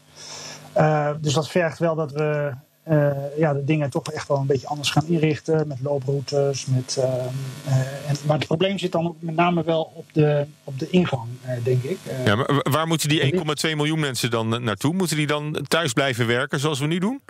dus 1.20 1.32
dat 1.32 1.48
vergt 1.48 1.78
wel 1.78 1.94
dat 1.94 2.12
we 2.12 2.52
uh, 2.88 3.10
ja, 3.36 3.52
de 3.52 3.64
dingen 3.64 3.90
toch 3.90 4.10
echt 4.12 4.28
wel 4.28 4.36
een 4.36 4.46
beetje 4.46 4.66
anders 4.66 4.90
gaan 4.90 5.06
inrichten. 5.06 5.68
Met 5.68 5.80
looproutes. 5.80 6.66
Met, 6.66 6.96
uh, 6.98 7.04
uh, 7.04 8.08
en, 8.08 8.16
maar 8.26 8.38
het 8.38 8.46
probleem 8.46 8.78
zit 8.78 8.92
dan 8.92 9.16
met 9.18 9.34
name 9.34 9.64
wel 9.64 9.92
op 9.94 10.04
de, 10.12 10.46
op 10.64 10.78
de 10.78 10.90
ingang, 10.90 11.28
denk 11.64 11.82
ik. 11.82 11.98
ja, 12.24 12.34
maar 12.34 12.66
waar 12.70 12.86
moeten 12.86 13.08
die 13.08 13.34
1,2 13.70 13.76
miljoen 13.76 14.00
mensen 14.00 14.30
dan 14.30 14.64
naartoe? 14.64 14.94
Moeten 14.94 15.16
die 15.16 15.26
dan 15.26 15.66
thuis 15.68 15.92
blijven 15.92 16.26
werken 16.26 16.60
zoals 16.60 16.80
we 16.80 16.86
nu 16.86 16.98
doen? 16.98 17.20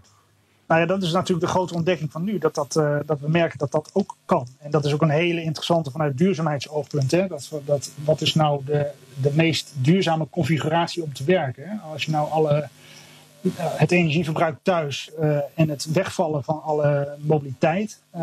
Nou 0.67 0.81
ja, 0.81 0.87
dat 0.87 1.03
is 1.03 1.13
natuurlijk 1.13 1.47
de 1.47 1.53
grote 1.53 1.75
ontdekking 1.75 2.13
van 2.13 2.25
nu. 2.25 2.39
Dat, 2.39 2.55
dat, 2.55 2.73
dat 3.07 3.21
we 3.21 3.29
merken 3.29 3.59
dat 3.59 3.73
dat 3.73 3.91
ook 3.93 4.17
kan. 4.25 4.47
En 4.59 4.71
dat 4.71 4.85
is 4.85 4.93
ook 4.93 5.03
een 5.03 5.11
hele 5.11 5.43
interessante 5.43 5.91
vanuit 5.91 6.19
duurzaamheidsoogpunt. 6.19 7.11
Hè? 7.11 7.27
Dat, 7.27 7.51
dat, 7.65 7.91
wat 8.05 8.21
is 8.21 8.35
nou 8.35 8.65
de, 8.65 8.91
de 9.23 9.31
meest 9.35 9.73
duurzame 9.75 10.27
configuratie 10.31 11.03
om 11.03 11.13
te 11.13 11.25
werken? 11.25 11.69
Hè? 11.69 11.77
Als 11.93 12.05
je 12.05 12.11
nou 12.11 12.31
alle 12.31 12.69
het 13.57 13.93
energieverbruik 13.93 14.59
thuis 14.63 15.11
uh, 15.21 15.37
en 15.55 15.69
het 15.69 15.93
wegvallen 15.93 16.45
van 16.45 16.63
alle 16.63 17.17
mobiliteit 17.21 18.01
uh, 18.17 18.23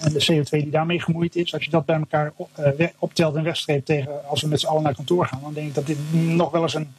en 0.00 0.12
de 0.12 0.26
CO2 0.32 0.50
die 0.50 0.70
daarmee 0.70 1.00
gemoeid 1.00 1.36
is, 1.36 1.54
als 1.54 1.64
je 1.64 1.70
dat 1.70 1.84
bij 1.84 1.96
elkaar 1.96 2.32
op, 2.36 2.50
uh, 2.78 2.86
optelt 2.98 3.34
en 3.34 3.42
wegstreept 3.42 3.86
tegen 3.86 4.28
als 4.28 4.42
we 4.42 4.48
met 4.48 4.60
z'n 4.60 4.66
allen 4.66 4.82
naar 4.82 4.94
kantoor 4.94 5.26
gaan, 5.26 5.40
dan 5.42 5.52
denk 5.52 5.68
ik 5.68 5.74
dat 5.74 5.86
dit 5.86 5.98
nog 6.12 6.50
wel 6.50 6.62
eens 6.62 6.74
een, 6.74 6.92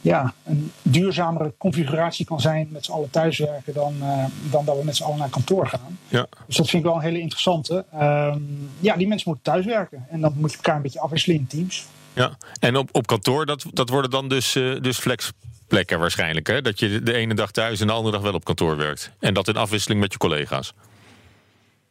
ja, 0.00 0.34
een 0.44 0.72
duurzamere 0.82 1.52
configuratie 1.58 2.26
kan 2.26 2.40
zijn 2.40 2.68
met 2.70 2.84
z'n 2.84 2.92
allen 2.92 3.10
thuiswerken 3.10 3.74
dan, 3.74 3.94
dan 4.50 4.64
dat 4.64 4.78
we 4.78 4.84
met 4.84 4.96
z'n 4.96 5.02
allen 5.02 5.18
naar 5.18 5.28
kantoor 5.28 5.66
gaan. 5.66 5.98
Ja. 6.08 6.26
Dus 6.46 6.56
dat 6.56 6.68
vind 6.68 6.82
ik 6.82 6.88
wel 6.88 6.98
een 6.98 7.04
hele 7.04 7.20
interessante. 7.20 7.84
Ehm, 7.92 8.40
ja, 8.80 8.96
die 8.96 9.08
mensen 9.08 9.30
moeten 9.30 9.52
thuiswerken 9.52 10.06
en 10.10 10.20
dan 10.20 10.32
moet 10.36 10.50
je 10.50 10.56
elkaar 10.56 10.76
een 10.76 10.82
beetje 10.82 11.00
afwisselen 11.00 11.36
in 11.36 11.46
teams. 11.46 11.86
Ja, 12.12 12.36
en 12.60 12.76
op, 12.76 12.88
op 12.92 13.06
kantoor, 13.06 13.46
dat, 13.46 13.66
dat 13.72 13.88
worden 13.88 14.10
dan 14.10 14.28
dus, 14.28 14.52
dus 14.80 14.98
flex 14.98 15.32
plekken 15.68 15.98
waarschijnlijk. 15.98 16.46
Hè? 16.46 16.62
Dat 16.62 16.78
je 16.78 17.02
de 17.02 17.12
ene 17.12 17.34
dag 17.34 17.50
thuis 17.50 17.80
en 17.80 17.86
de 17.86 17.92
andere 17.92 18.14
dag 18.14 18.24
wel 18.24 18.34
op 18.34 18.44
kantoor 18.44 18.76
werkt. 18.76 19.10
En 19.20 19.34
dat 19.34 19.48
in 19.48 19.56
afwisseling 19.56 20.00
met 20.00 20.12
je 20.12 20.18
collega's. 20.18 20.74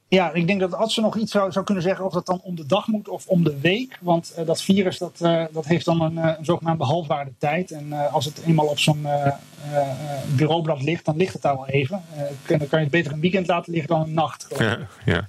Ja, 0.07 0.33
ik 0.33 0.47
denk 0.47 0.59
dat 0.59 0.73
als 0.73 0.93
ze 0.93 1.01
nog 1.01 1.17
iets 1.17 1.31
zou, 1.31 1.51
zou 1.51 1.65
kunnen 1.65 1.83
zeggen 1.83 2.05
of 2.05 2.13
dat 2.13 2.25
dan 2.25 2.41
om 2.43 2.55
de 2.55 2.65
dag 2.65 2.87
moet 2.87 3.07
of 3.07 3.27
om 3.27 3.43
de 3.43 3.59
week. 3.59 3.97
Want 4.01 4.33
uh, 4.39 4.45
dat 4.45 4.61
virus 4.61 4.97
dat, 4.97 5.19
uh, 5.21 5.43
dat 5.51 5.65
heeft 5.65 5.85
dan 5.85 6.01
een, 6.01 6.17
een 6.17 6.45
zogenaamde 6.45 6.83
halfwaarde 6.83 7.31
tijd. 7.37 7.71
En 7.71 7.87
uh, 7.87 8.13
als 8.13 8.25
het 8.25 8.41
eenmaal 8.45 8.65
op 8.65 8.79
zo'n 8.79 9.07
bureaublad 10.35 10.81
ligt, 10.81 11.05
dan 11.05 11.17
ligt 11.17 11.33
het 11.33 11.41
daar 11.41 11.55
wel 11.55 11.67
even. 11.67 12.01
dan 12.47 12.57
kan 12.57 12.67
je 12.69 12.77
het 12.77 12.89
beter 12.89 13.11
een 13.11 13.19
weekend 13.19 13.47
laten 13.47 13.73
liggen 13.73 13.89
dan 13.89 14.01
een 14.01 14.13
nacht. 14.13 14.47
Ja, 14.57 14.77
ja. 15.05 15.27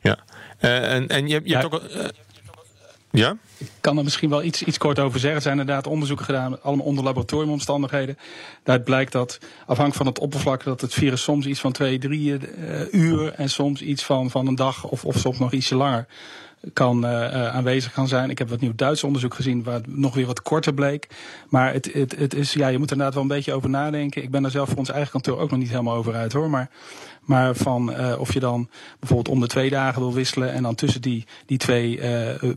ja. 0.00 0.16
en, 0.58 1.08
en 1.08 1.28
je, 1.28 1.40
je 1.44 1.48
ja. 1.48 1.60
hebt 1.60 1.74
ook... 1.74 1.82
ja? 3.18 3.36
Ik 3.56 3.70
kan 3.80 3.98
er 3.98 4.04
misschien 4.04 4.30
wel 4.30 4.42
iets, 4.42 4.62
iets 4.62 4.78
kort 4.78 4.98
over 4.98 5.18
zeggen. 5.18 5.36
Er 5.36 5.42
zijn 5.42 5.58
inderdaad 5.58 5.86
onderzoeken 5.86 6.24
gedaan, 6.24 6.62
allemaal 6.62 6.86
onder 6.86 7.04
laboratoriumomstandigheden. 7.04 8.18
Daaruit 8.62 8.84
blijkt 8.84 9.12
dat, 9.12 9.38
afhankelijk 9.60 9.94
van 9.94 10.06
het 10.06 10.18
oppervlak, 10.18 10.64
dat 10.64 10.80
het 10.80 10.94
virus 10.94 11.22
soms 11.22 11.46
iets 11.46 11.60
van 11.60 11.72
twee, 11.72 11.98
drie 11.98 12.32
uh, 12.32 12.92
uur 12.92 13.32
en 13.32 13.50
soms 13.50 13.82
iets 13.82 14.04
van, 14.04 14.30
van 14.30 14.46
een 14.46 14.54
dag 14.54 14.84
of, 14.84 15.04
of 15.04 15.18
soms 15.18 15.38
nog 15.38 15.52
ietsje 15.52 15.74
langer 15.74 16.06
kan 16.72 17.04
uh, 17.04 17.48
aanwezig 17.48 17.92
kan 17.92 18.08
zijn. 18.08 18.30
Ik 18.30 18.38
heb 18.38 18.48
wat 18.48 18.60
nieuw 18.60 18.72
Duits 18.76 19.04
onderzoek 19.04 19.34
gezien 19.34 19.62
waar 19.62 19.74
het 19.74 19.96
nog 19.96 20.14
weer 20.14 20.26
wat 20.26 20.42
korter 20.42 20.74
bleek. 20.74 21.08
Maar 21.48 21.72
het, 21.72 21.92
het, 21.92 22.16
het 22.16 22.34
is, 22.34 22.52
ja, 22.52 22.68
je 22.68 22.78
moet 22.78 22.86
er 22.86 22.92
inderdaad 22.92 23.14
wel 23.14 23.22
een 23.22 23.36
beetje 23.36 23.52
over 23.52 23.70
nadenken. 23.70 24.22
Ik 24.22 24.30
ben 24.30 24.44
er 24.44 24.50
zelf 24.50 24.68
voor 24.68 24.78
ons 24.78 24.90
eigen 24.90 25.10
kantoor 25.10 25.38
ook 25.38 25.50
nog 25.50 25.58
niet 25.58 25.70
helemaal 25.70 25.96
over 25.96 26.14
uit 26.14 26.32
hoor. 26.32 26.50
Maar, 26.50 26.70
maar 27.22 27.54
van 27.54 27.92
uh, 28.00 28.20
of 28.20 28.32
je 28.32 28.40
dan 28.40 28.68
bijvoorbeeld 28.98 29.34
om 29.36 29.40
de 29.40 29.46
twee 29.46 29.70
dagen 29.70 30.00
wil 30.02 30.12
wisselen 30.12 30.52
en 30.52 30.62
dan 30.62 30.74
tussen 30.74 31.02
die, 31.02 31.26
die 31.46 31.58
twee 31.58 32.00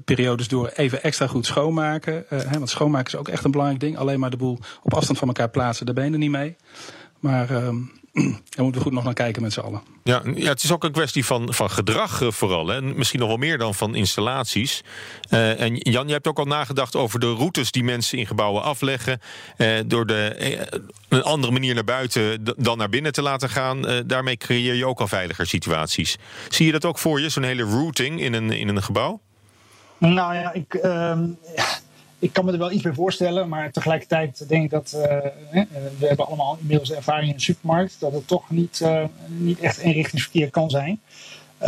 periodes 0.05 0.47
door 0.47 0.67
even 0.67 1.03
extra 1.03 1.27
goed 1.27 1.45
schoonmaken. 1.45 2.23
Hè, 2.27 2.57
want 2.57 2.69
schoonmaken 2.69 3.13
is 3.13 3.19
ook 3.19 3.27
echt 3.27 3.43
een 3.43 3.51
belangrijk 3.51 3.81
ding. 3.81 3.97
Alleen 3.97 4.19
maar 4.19 4.29
de 4.29 4.37
boel 4.37 4.59
op 4.83 4.93
afstand 4.93 5.19
van 5.19 5.27
elkaar 5.27 5.49
plaatsen, 5.49 5.85
daar 5.85 5.95
ben 5.95 6.05
je 6.05 6.11
er 6.11 6.17
niet 6.17 6.31
mee. 6.31 6.55
Maar 7.19 7.49
ehm, 7.49 7.77
daar 8.49 8.63
moeten 8.63 8.73
we 8.73 8.79
goed 8.79 8.91
nog 8.91 9.03
naar 9.03 9.13
kijken 9.13 9.41
met 9.41 9.53
z'n 9.53 9.59
allen. 9.59 9.81
Ja, 10.03 10.21
ja, 10.35 10.49
het 10.49 10.63
is 10.63 10.71
ook 10.71 10.83
een 10.83 10.91
kwestie 10.91 11.25
van, 11.25 11.53
van 11.53 11.69
gedrag 11.69 12.21
uh, 12.21 12.31
vooral. 12.31 12.67
Hè. 12.67 12.81
Misschien 12.81 13.19
nog 13.19 13.27
wel 13.27 13.37
meer 13.37 13.57
dan 13.57 13.75
van 13.75 13.95
installaties. 13.95 14.83
Uh, 15.29 15.61
en 15.61 15.75
Jan, 15.75 16.07
je 16.07 16.13
hebt 16.13 16.27
ook 16.27 16.39
al 16.39 16.45
nagedacht 16.45 16.95
over 16.95 17.19
de 17.19 17.33
routes 17.33 17.71
die 17.71 17.83
mensen 17.83 18.17
in 18.17 18.27
gebouwen 18.27 18.63
afleggen. 18.63 19.19
Uh, 19.57 19.79
door 19.85 20.05
de, 20.05 20.35
een 21.09 21.23
andere 21.23 21.53
manier 21.53 21.73
naar 21.73 21.83
buiten 21.83 22.43
dan 22.57 22.77
naar 22.77 22.89
binnen 22.89 23.11
te 23.11 23.21
laten 23.21 23.49
gaan. 23.49 24.03
daarmee 24.05 24.37
creëer 24.37 24.73
je 24.73 24.85
ook 24.85 24.99
al 24.99 25.07
veiliger 25.07 25.47
situaties. 25.47 26.17
Zie 26.49 26.65
je 26.65 26.71
dat 26.71 26.85
ook 26.85 26.99
voor 26.99 27.21
je, 27.21 27.29
zo'n 27.29 27.43
hele 27.43 27.63
routing 27.63 28.21
in 28.21 28.33
een, 28.33 28.51
in 28.51 28.67
een 28.67 28.83
gebouw? 28.83 29.21
Nou 29.97 30.35
ja, 30.35 30.53
ik. 30.53 30.79
Ik 32.21 32.33
kan 32.33 32.45
me 32.45 32.51
er 32.51 32.57
wel 32.57 32.71
iets 32.71 32.83
bij 32.83 32.93
voorstellen, 32.93 33.49
maar 33.49 33.71
tegelijkertijd 33.71 34.49
denk 34.49 34.63
ik 34.63 34.69
dat 34.69 34.93
uh, 34.95 35.01
we 35.99 36.07
hebben 36.07 36.27
allemaal 36.27 36.57
inmiddels 36.59 36.91
ervaring 36.91 37.29
in 37.29 37.35
de 37.35 37.41
supermarkt, 37.41 37.95
dat 37.99 38.13
het 38.13 38.27
toch 38.27 38.49
niet, 38.49 38.79
uh, 38.83 39.03
niet 39.27 39.59
echt 39.59 39.77
eenrichtingsverkeer 39.77 40.49
kan 40.49 40.69
zijn. 40.69 41.01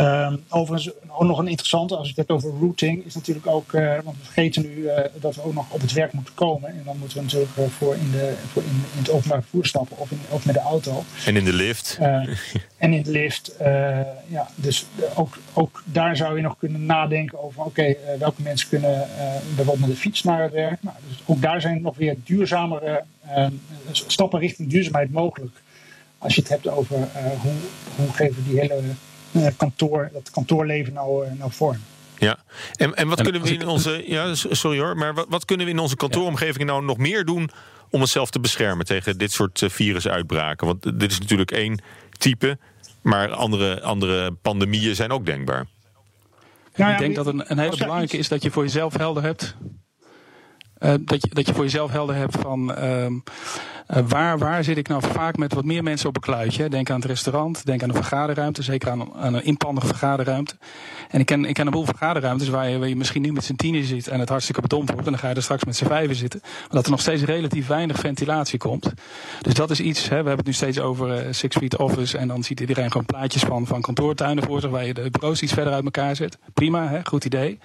Um, 0.00 0.44
overigens, 0.48 0.94
ook 1.08 1.22
nog 1.22 1.38
een 1.38 1.48
interessante, 1.48 1.96
als 1.96 2.02
je 2.02 2.08
het 2.08 2.28
hebt 2.28 2.30
over 2.30 2.58
routing, 2.60 3.04
is 3.04 3.14
natuurlijk 3.14 3.46
ook, 3.46 3.72
uh, 3.72 3.94
want 4.04 4.16
we 4.16 4.24
vergeten 4.24 4.62
nu 4.62 4.74
uh, 4.74 4.98
dat 5.20 5.34
we 5.34 5.42
ook 5.42 5.54
nog 5.54 5.70
op 5.70 5.80
het 5.80 5.92
werk 5.92 6.12
moeten 6.12 6.34
komen. 6.34 6.70
En 6.70 6.82
dan 6.84 6.98
moeten 6.98 7.16
we 7.16 7.22
natuurlijk 7.22 7.52
voor, 7.72 7.94
in, 7.94 8.10
de, 8.10 8.34
voor 8.52 8.62
in, 8.62 8.84
in 8.92 8.98
het 8.98 9.10
openbaar 9.10 9.40
vervoer 9.40 9.66
stappen 9.66 9.98
of, 9.98 10.10
in, 10.10 10.18
of 10.28 10.44
met 10.44 10.54
de 10.54 10.60
auto. 10.60 11.04
En 11.26 11.36
in 11.36 11.44
de 11.44 11.52
lift. 11.52 11.98
en 12.78 12.92
in 12.92 13.02
de 13.02 13.10
lift. 13.10 13.56
ja, 14.28 14.48
dus 14.54 14.86
ook, 15.14 15.38
ook 15.52 15.82
daar 15.84 16.16
zou 16.16 16.36
je 16.36 16.42
nog 16.42 16.58
kunnen 16.58 16.86
nadenken 16.86 17.42
over, 17.42 17.60
oké, 17.60 17.68
okay, 17.68 18.18
welke 18.18 18.42
mensen 18.42 18.68
kunnen 18.68 19.08
bijvoorbeeld 19.54 19.80
met 19.80 19.90
de 19.90 19.96
fiets 19.96 20.22
naar 20.22 20.42
het 20.42 20.52
werk. 20.52 20.82
Nou, 20.82 20.96
dus 21.08 21.22
ook 21.24 21.42
daar 21.42 21.60
zijn 21.60 21.82
nog 21.82 21.96
weer 21.96 22.16
duurzamere 22.24 23.04
stappen 23.92 24.40
richting 24.40 24.70
duurzaamheid 24.70 25.12
mogelijk. 25.12 25.62
Als 26.18 26.34
je 26.34 26.40
het 26.40 26.50
hebt 26.50 26.68
over 26.68 26.96
hoe, 27.42 27.52
hoe 27.96 28.12
geven 28.12 28.44
we 28.44 28.50
die 28.50 28.60
hele 28.60 28.80
kantoor, 29.56 30.10
dat 30.12 30.30
kantoorleven 30.30 30.92
nou, 30.92 31.26
uh, 31.26 31.32
nou 31.38 31.52
vorm. 31.52 31.78
Ja, 32.18 32.38
en, 32.76 32.94
en 32.94 33.08
wat 33.08 33.22
kunnen 33.22 33.42
we 33.42 33.54
in 33.54 33.66
onze. 33.66 34.02
Ja, 34.06 34.34
sorry 34.34 34.78
hoor, 34.78 34.96
maar 34.96 35.14
wat, 35.14 35.26
wat 35.28 35.44
kunnen 35.44 35.66
we 35.66 35.72
in 35.72 35.78
onze 35.78 35.96
kantooromgeving 35.96 36.64
nou 36.64 36.84
nog 36.84 36.98
meer 36.98 37.24
doen 37.24 37.50
om 37.90 38.00
onszelf 38.00 38.30
te 38.30 38.40
beschermen 38.40 38.86
tegen 38.86 39.18
dit 39.18 39.32
soort 39.32 39.60
uh, 39.60 39.70
virusuitbraken? 39.70 40.66
Want 40.66 40.82
dit 40.82 41.10
is 41.10 41.18
natuurlijk 41.18 41.50
één 41.50 41.82
type, 42.18 42.58
maar 43.02 43.32
andere, 43.32 43.82
andere 43.82 44.32
pandemieën 44.32 44.94
zijn 44.94 45.10
ook 45.10 45.26
denkbaar. 45.26 45.66
Nou 46.74 46.90
ja, 46.90 46.92
ik 46.92 46.98
denk 46.98 47.14
dat 47.14 47.26
een, 47.26 47.50
een 47.50 47.58
hele 47.58 47.76
belangrijke 47.76 48.16
is 48.16 48.28
dat 48.28 48.42
je 48.42 48.50
voor 48.50 48.62
jezelf 48.62 48.96
helder 48.96 49.22
hebt. 49.22 49.56
Uh, 50.78 50.94
dat, 51.00 51.22
je, 51.22 51.28
dat 51.32 51.46
je 51.46 51.54
voor 51.54 51.64
jezelf 51.64 51.90
helder 51.90 52.14
hebt 52.14 52.36
van. 52.40 52.84
Uh, 52.84 53.06
uh, 53.88 53.98
waar, 54.08 54.38
waar 54.38 54.64
zit 54.64 54.76
ik 54.76 54.88
nou 54.88 55.02
vaak 55.02 55.36
met 55.36 55.54
wat 55.54 55.64
meer 55.64 55.82
mensen 55.82 56.08
op 56.08 56.16
een 56.16 56.22
kluitje? 56.22 56.68
Denk 56.68 56.90
aan 56.90 56.96
het 56.96 57.04
restaurant, 57.04 57.66
denk 57.66 57.82
aan 57.82 57.88
de 57.88 57.94
vergaderruimte, 57.94 58.62
zeker 58.62 58.90
aan, 58.90 59.14
aan 59.14 59.34
een 59.34 59.44
inpandige 59.44 59.86
vergaderruimte. 59.86 60.56
En 61.10 61.20
ik 61.20 61.26
ken, 61.26 61.44
ik 61.44 61.54
ken 61.54 61.66
een 61.66 61.72
boel 61.72 61.84
vergaderruimtes 61.84 62.48
waar 62.48 62.68
je, 62.68 62.78
waar 62.78 62.88
je 62.88 62.96
misschien 62.96 63.22
nu 63.22 63.32
met 63.32 63.44
z'n 63.44 63.54
tienen 63.54 63.84
zit 63.84 64.08
en 64.08 64.20
het 64.20 64.28
hartstikke 64.28 64.60
bedompt 64.60 64.90
wordt. 64.90 65.06
En 65.06 65.12
dan 65.12 65.20
ga 65.20 65.28
je 65.28 65.34
er 65.34 65.42
straks 65.42 65.64
met 65.64 65.76
z'n 65.76 65.86
vijven 65.86 66.16
zitten. 66.16 66.40
Dat 66.68 66.84
er 66.84 66.90
nog 66.90 67.00
steeds 67.00 67.22
relatief 67.22 67.66
weinig 67.66 67.98
ventilatie 67.98 68.58
komt. 68.58 68.92
Dus 69.40 69.54
dat 69.54 69.70
is 69.70 69.80
iets, 69.80 70.02
hè, 70.02 70.08
we 70.08 70.14
hebben 70.14 70.36
het 70.36 70.46
nu 70.46 70.52
steeds 70.52 70.80
over 70.80 71.26
uh, 71.26 71.32
Six 71.32 71.56
Feet 71.56 71.76
Office. 71.76 72.18
En 72.18 72.28
dan 72.28 72.42
ziet 72.42 72.60
iedereen 72.60 72.90
gewoon 72.90 73.06
plaatjes 73.06 73.42
van, 73.42 73.66
van 73.66 73.80
kantoortuinen 73.80 74.44
voor 74.44 74.60
zich 74.60 74.70
waar 74.70 74.86
je 74.86 74.94
de 74.94 75.10
bureaus 75.10 75.42
iets 75.42 75.52
verder 75.52 75.72
uit 75.72 75.84
elkaar 75.84 76.16
zet. 76.16 76.38
Prima, 76.54 76.88
hè, 76.88 77.00
goed 77.04 77.24
idee. 77.24 77.58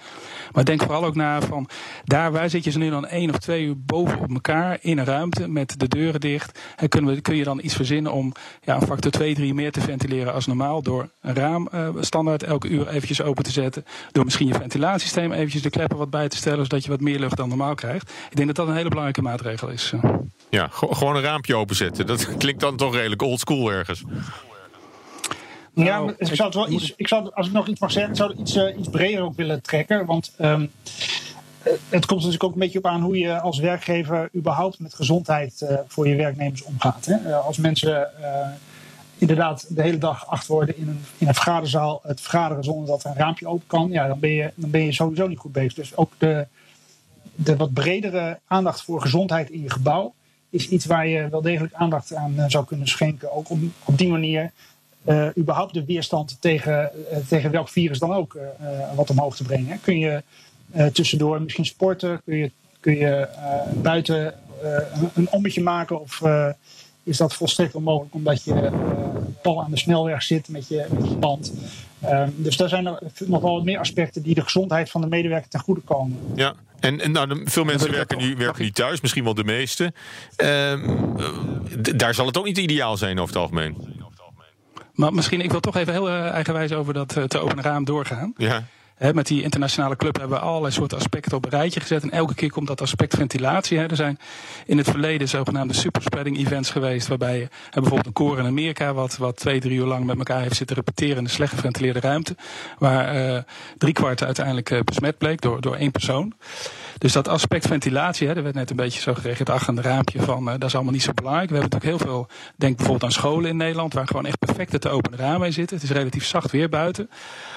Maar 0.52 0.64
denk 0.64 0.82
vooral 0.82 1.04
ook 1.04 1.14
na 1.14 1.40
van, 1.40 1.68
daar 2.04 2.32
waar 2.32 2.50
zit 2.50 2.64
je 2.64 2.70
ze 2.70 2.78
nu 2.78 2.90
dan 2.90 3.06
één 3.06 3.30
of 3.30 3.38
twee 3.38 3.64
uur 3.64 3.74
boven 3.84 4.20
op 4.20 4.30
elkaar 4.30 4.78
in 4.80 4.98
een 4.98 5.04
ruimte 5.04 5.48
met 5.48 5.74
de 5.78 5.88
deuren 6.10 6.20
dicht. 6.20 6.58
En 6.76 6.88
kun, 6.88 7.06
we, 7.06 7.20
kun 7.20 7.36
je 7.36 7.44
dan 7.44 7.60
iets 7.62 7.74
verzinnen 7.74 8.12
om 8.12 8.32
ja, 8.62 8.74
een 8.74 8.86
factor 8.86 9.10
2, 9.10 9.34
3 9.34 9.54
meer 9.54 9.72
te 9.72 9.80
ventileren 9.80 10.32
als 10.32 10.46
normaal. 10.46 10.82
Door 10.82 11.08
een 11.20 11.34
raam 11.34 11.68
uh, 11.74 11.88
standaard 12.00 12.42
elke 12.42 12.68
uur 12.68 12.88
eventjes 12.88 13.22
open 13.22 13.44
te 13.44 13.50
zetten. 13.50 13.84
Door 14.12 14.24
misschien 14.24 14.46
je 14.46 14.54
ventilatiesysteem 14.54 15.32
eventjes 15.32 15.62
de 15.62 15.70
kleppen 15.70 15.98
wat 15.98 16.10
bij 16.10 16.28
te 16.28 16.36
stellen. 16.36 16.62
Zodat 16.62 16.84
je 16.84 16.90
wat 16.90 17.00
meer 17.00 17.18
lucht 17.18 17.36
dan 17.36 17.48
normaal 17.48 17.74
krijgt. 17.74 18.10
Ik 18.30 18.36
denk 18.36 18.46
dat 18.46 18.56
dat 18.56 18.68
een 18.68 18.76
hele 18.76 18.88
belangrijke 18.88 19.22
maatregel 19.22 19.68
is. 19.68 19.92
Ja, 20.50 20.68
gewoon 20.70 21.16
een 21.16 21.22
raampje 21.22 21.56
openzetten. 21.56 22.06
Dat 22.06 22.36
klinkt 22.38 22.60
dan 22.60 22.76
toch 22.76 22.94
redelijk 22.94 23.22
oldschool 23.22 23.72
ergens. 23.72 24.04
Nou, 25.74 25.88
ja, 25.88 26.14
ik 26.18 26.34
zou 26.34 26.48
het 26.48 26.54
wel 26.54 26.68
iets, 26.68 26.92
ik 26.96 27.08
zou, 27.08 27.30
als 27.32 27.46
ik 27.46 27.52
nog 27.52 27.66
iets 27.66 27.80
mag 27.80 27.92
zeggen, 27.92 28.10
ik 28.12 28.18
zou 28.18 28.30
het 28.30 28.38
iets, 28.38 28.56
uh, 28.56 28.78
iets 28.78 28.88
breder 28.88 29.22
ook 29.22 29.36
willen 29.36 29.62
trekken. 29.62 30.06
Want 30.06 30.32
um, 30.40 30.70
het 31.88 32.06
komt 32.06 32.20
natuurlijk 32.20 32.44
ook 32.44 32.52
een 32.52 32.58
beetje 32.58 32.78
op 32.78 32.86
aan 32.86 33.02
hoe 33.02 33.18
je 33.18 33.40
als 33.40 33.58
werkgever 33.58 34.28
überhaupt 34.34 34.78
met 34.78 34.94
gezondheid 34.94 35.60
uh, 35.60 35.78
voor 35.86 36.08
je 36.08 36.16
werknemers 36.16 36.62
omgaat. 36.62 37.04
Hè? 37.04 37.28
Uh, 37.28 37.46
als 37.46 37.56
mensen 37.56 38.08
inderdaad 39.18 39.66
de 39.68 39.82
hele 39.82 39.98
dag 39.98 40.26
achter 40.26 40.54
worden 40.54 40.76
in 40.76 40.88
een, 40.88 41.00
in 41.18 41.28
een 41.28 41.34
vergaderzaal, 41.34 42.00
het 42.02 42.20
vergaderen 42.20 42.64
zonder 42.64 42.86
dat 42.86 43.04
er 43.04 43.10
een 43.10 43.16
raampje 43.16 43.46
open 43.46 43.66
kan, 43.66 43.90
ja, 43.90 44.06
dan, 44.06 44.18
ben 44.18 44.30
je, 44.30 44.52
dan 44.54 44.70
ben 44.70 44.84
je 44.84 44.92
sowieso 44.92 45.26
niet 45.26 45.38
goed 45.38 45.52
bezig. 45.52 45.74
Dus 45.74 45.96
ook 45.96 46.12
de, 46.18 46.46
de 47.34 47.56
wat 47.56 47.72
bredere 47.72 48.38
aandacht 48.46 48.82
voor 48.82 49.00
gezondheid 49.00 49.50
in 49.50 49.62
je 49.62 49.70
gebouw 49.70 50.14
is 50.50 50.68
iets 50.68 50.86
waar 50.86 51.06
je 51.06 51.28
wel 51.28 51.42
degelijk 51.42 51.74
aandacht 51.74 52.14
aan 52.14 52.44
zou 52.46 52.64
kunnen 52.64 52.88
schenken. 52.88 53.32
Ook 53.32 53.50
om 53.50 53.72
op 53.84 53.98
die 53.98 54.08
manier 54.08 54.50
überhaupt 55.38 55.74
de 55.74 55.84
weerstand 55.84 56.36
tegen, 56.40 56.90
tegen 57.28 57.50
welk 57.50 57.68
virus 57.68 57.98
dan 57.98 58.12
ook 58.12 58.38
wat 58.94 59.10
omhoog 59.10 59.36
te 59.36 59.42
brengen. 59.42 59.80
Kun 59.80 59.98
je 59.98 60.22
tussendoor 60.92 61.42
misschien 61.42 61.66
sporten? 61.66 62.20
Kun 62.24 62.36
je, 62.36 62.50
kun 62.80 62.96
je 62.96 63.28
buiten 63.74 64.34
een, 64.92 65.10
een 65.14 65.30
ommetje 65.30 65.62
maken? 65.62 66.00
Of 66.00 66.22
is 67.02 67.16
dat 67.16 67.34
volstrekt 67.34 67.74
onmogelijk 67.74 68.14
omdat 68.14 68.44
je 68.44 68.70
pal 69.42 69.62
aan 69.62 69.70
de 69.70 69.78
snelweg 69.78 70.22
zit 70.22 70.48
met 70.48 70.68
je, 70.68 70.86
met 70.90 71.08
je 71.08 71.16
band? 71.16 71.52
Ehm, 72.00 72.28
dus 72.36 72.56
daar 72.56 72.68
zijn 72.68 72.86
er 72.86 72.98
nog 73.26 73.42
wel 73.42 73.54
wat 73.54 73.64
meer 73.64 73.78
aspecten 73.78 74.22
die 74.22 74.34
de 74.34 74.42
gezondheid 74.42 74.90
van 74.90 75.00
de 75.00 75.06
medewerker 75.06 75.48
ten 75.48 75.60
goede 75.60 75.80
komen. 75.80 76.18
Ja, 76.34 76.54
en, 76.80 77.00
en 77.00 77.12
nou, 77.12 77.40
veel 77.44 77.64
mensen 77.64 77.90
werken 77.90 78.18
nu, 78.18 78.36
werken 78.36 78.62
nu 78.62 78.70
thuis, 78.70 79.00
misschien 79.00 79.24
wel 79.24 79.34
de 79.34 79.44
meeste. 79.44 79.92
Ehm, 80.36 80.96
daar 81.96 82.14
zal 82.14 82.26
het 82.26 82.38
ook 82.38 82.44
niet 82.44 82.58
ideaal 82.58 82.96
zijn 82.96 83.18
over 83.18 83.34
het 83.34 83.42
algemeen. 83.42 83.98
Maar 84.94 85.12
misschien, 85.12 85.40
ik 85.40 85.50
wil 85.50 85.60
toch 85.60 85.76
even 85.76 85.92
heel 85.92 86.08
uh, 86.08 86.26
eigenwijs 86.26 86.72
over 86.72 86.94
dat 86.94 87.16
uh, 87.16 87.24
te 87.24 87.38
openen 87.38 87.64
raam 87.64 87.84
doorgaan. 87.84 88.34
Ja. 88.36 88.64
Met 89.00 89.26
die 89.26 89.42
internationale 89.42 89.96
club 89.96 90.18
hebben 90.18 90.38
we 90.38 90.44
allerlei 90.44 90.72
soorten 90.72 90.98
aspecten 90.98 91.36
op 91.36 91.44
een 91.44 91.50
rijtje 91.50 91.80
gezet. 91.80 92.02
En 92.02 92.10
elke 92.10 92.34
keer 92.34 92.50
komt 92.50 92.66
dat 92.66 92.80
aspect 92.80 93.16
ventilatie. 93.16 93.78
He. 93.78 93.86
Er 93.86 93.96
zijn 93.96 94.18
in 94.66 94.78
het 94.78 94.90
verleden 94.90 95.28
zogenaamde 95.28 95.74
superspreading 95.74 96.38
events 96.38 96.70
geweest. 96.70 97.08
Waarbij 97.08 97.38
je 97.38 97.48
bijvoorbeeld 97.70 98.06
een 98.06 98.12
koor 98.12 98.38
in 98.38 98.46
Amerika, 98.46 98.92
wat, 98.92 99.16
wat 99.16 99.36
twee, 99.36 99.60
drie 99.60 99.78
uur 99.78 99.86
lang 99.86 100.04
met 100.04 100.18
elkaar 100.18 100.40
heeft 100.40 100.56
zitten 100.56 100.76
repeteren 100.76 101.16
in 101.16 101.24
de 101.24 101.30
slecht 101.30 101.54
geventileerde 101.54 102.00
ruimte. 102.00 102.36
Waar 102.78 103.16
uh, 103.16 103.38
drie 103.78 103.92
kwart 103.92 104.24
uiteindelijk 104.24 104.84
besmet 104.84 105.18
bleek 105.18 105.40
door, 105.40 105.60
door 105.60 105.74
één 105.74 105.90
persoon. 105.90 106.34
Dus 107.00 107.12
dat 107.12 107.28
aspect 107.28 107.66
ventilatie, 107.66 108.28
hè, 108.28 108.34
er 108.34 108.42
werd 108.42 108.54
net 108.54 108.70
een 108.70 108.76
beetje 108.76 109.00
zo 109.00 109.14
gereageerd 109.14 109.50
achter 109.50 109.68
een 109.68 109.82
raampje 109.82 110.22
van, 110.22 110.48
uh, 110.48 110.52
dat 110.52 110.64
is 110.64 110.74
allemaal 110.74 110.92
niet 110.92 111.02
zo 111.02 111.12
belangrijk. 111.14 111.50
We 111.50 111.56
hebben 111.56 111.72
natuurlijk 111.72 112.02
heel 112.02 112.12
veel, 112.12 112.28
denk 112.56 112.76
bijvoorbeeld 112.76 113.04
aan 113.04 113.20
scholen 113.20 113.50
in 113.50 113.56
Nederland, 113.56 113.92
waar 113.92 114.06
gewoon 114.06 114.26
echt 114.26 114.38
perfecte 114.38 114.78
te 114.78 114.88
openen 114.88 115.18
ramen 115.18 115.46
in 115.46 115.52
zitten. 115.52 115.76
Het 115.76 115.84
is 115.84 115.90
relatief 115.90 116.24
zacht 116.24 116.50
weer 116.50 116.68
buiten. 116.68 117.10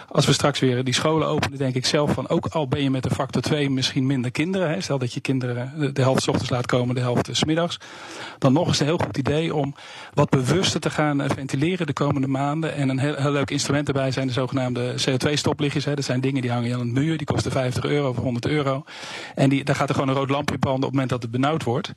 Als 0.07 0.25
we 0.25 0.33
straks 0.33 0.59
weer 0.59 0.83
die 0.83 0.93
scholen 0.93 1.27
opende, 1.27 1.57
denk 1.57 1.75
ik 1.75 1.85
zelf 1.85 2.11
van 2.11 2.29
ook 2.29 2.45
al 2.45 2.67
ben 2.67 2.83
je 2.83 2.89
met 2.89 3.05
een 3.05 3.11
factor 3.11 3.41
2 3.41 3.69
misschien 3.69 4.05
minder 4.05 4.31
kinderen. 4.31 4.69
Hè, 4.69 4.81
stel 4.81 4.97
dat 4.97 5.13
je 5.13 5.19
kinderen 5.19 5.93
de 5.93 6.01
helft 6.01 6.23
s 6.23 6.27
ochtends 6.27 6.49
laat 6.49 6.65
komen, 6.65 6.95
de 6.95 7.01
helft 7.01 7.29
s 7.31 7.43
middags. 7.43 7.77
Dan 8.37 8.53
nog 8.53 8.67
eens 8.67 8.79
een 8.79 8.85
heel 8.85 8.97
goed 8.97 9.17
idee 9.17 9.55
om 9.55 9.75
wat 10.13 10.29
bewuster 10.29 10.79
te 10.79 10.89
gaan 10.89 11.21
eh, 11.21 11.29
ventileren 11.29 11.87
de 11.87 11.93
komende 11.93 12.27
maanden. 12.27 12.75
En 12.75 12.89
een 12.89 12.99
heel, 12.99 13.15
heel 13.15 13.31
leuk 13.31 13.51
instrument 13.51 13.87
erbij 13.87 14.11
zijn 14.11 14.27
de 14.27 14.33
zogenaamde 14.33 14.93
CO2-stoplichtjes. 14.93 15.83
Dat 15.83 16.03
zijn 16.03 16.21
dingen 16.21 16.41
die 16.41 16.51
hangen 16.51 16.73
aan 16.73 16.79
het 16.79 16.93
muur, 16.93 17.17
die 17.17 17.25
kosten 17.25 17.51
50 17.51 17.83
euro 17.83 18.09
of 18.09 18.17
100 18.17 18.47
euro. 18.47 18.83
En 19.35 19.49
die, 19.49 19.63
daar 19.63 19.75
gaat 19.75 19.89
er 19.89 19.95
gewoon 19.95 20.09
een 20.09 20.15
rood 20.15 20.29
lampje 20.29 20.57
branden 20.57 20.83
op 20.83 20.89
het 20.89 20.91
moment 20.91 21.09
dat 21.09 21.21
het 21.21 21.31
benauwd 21.31 21.63
wordt. 21.63 21.87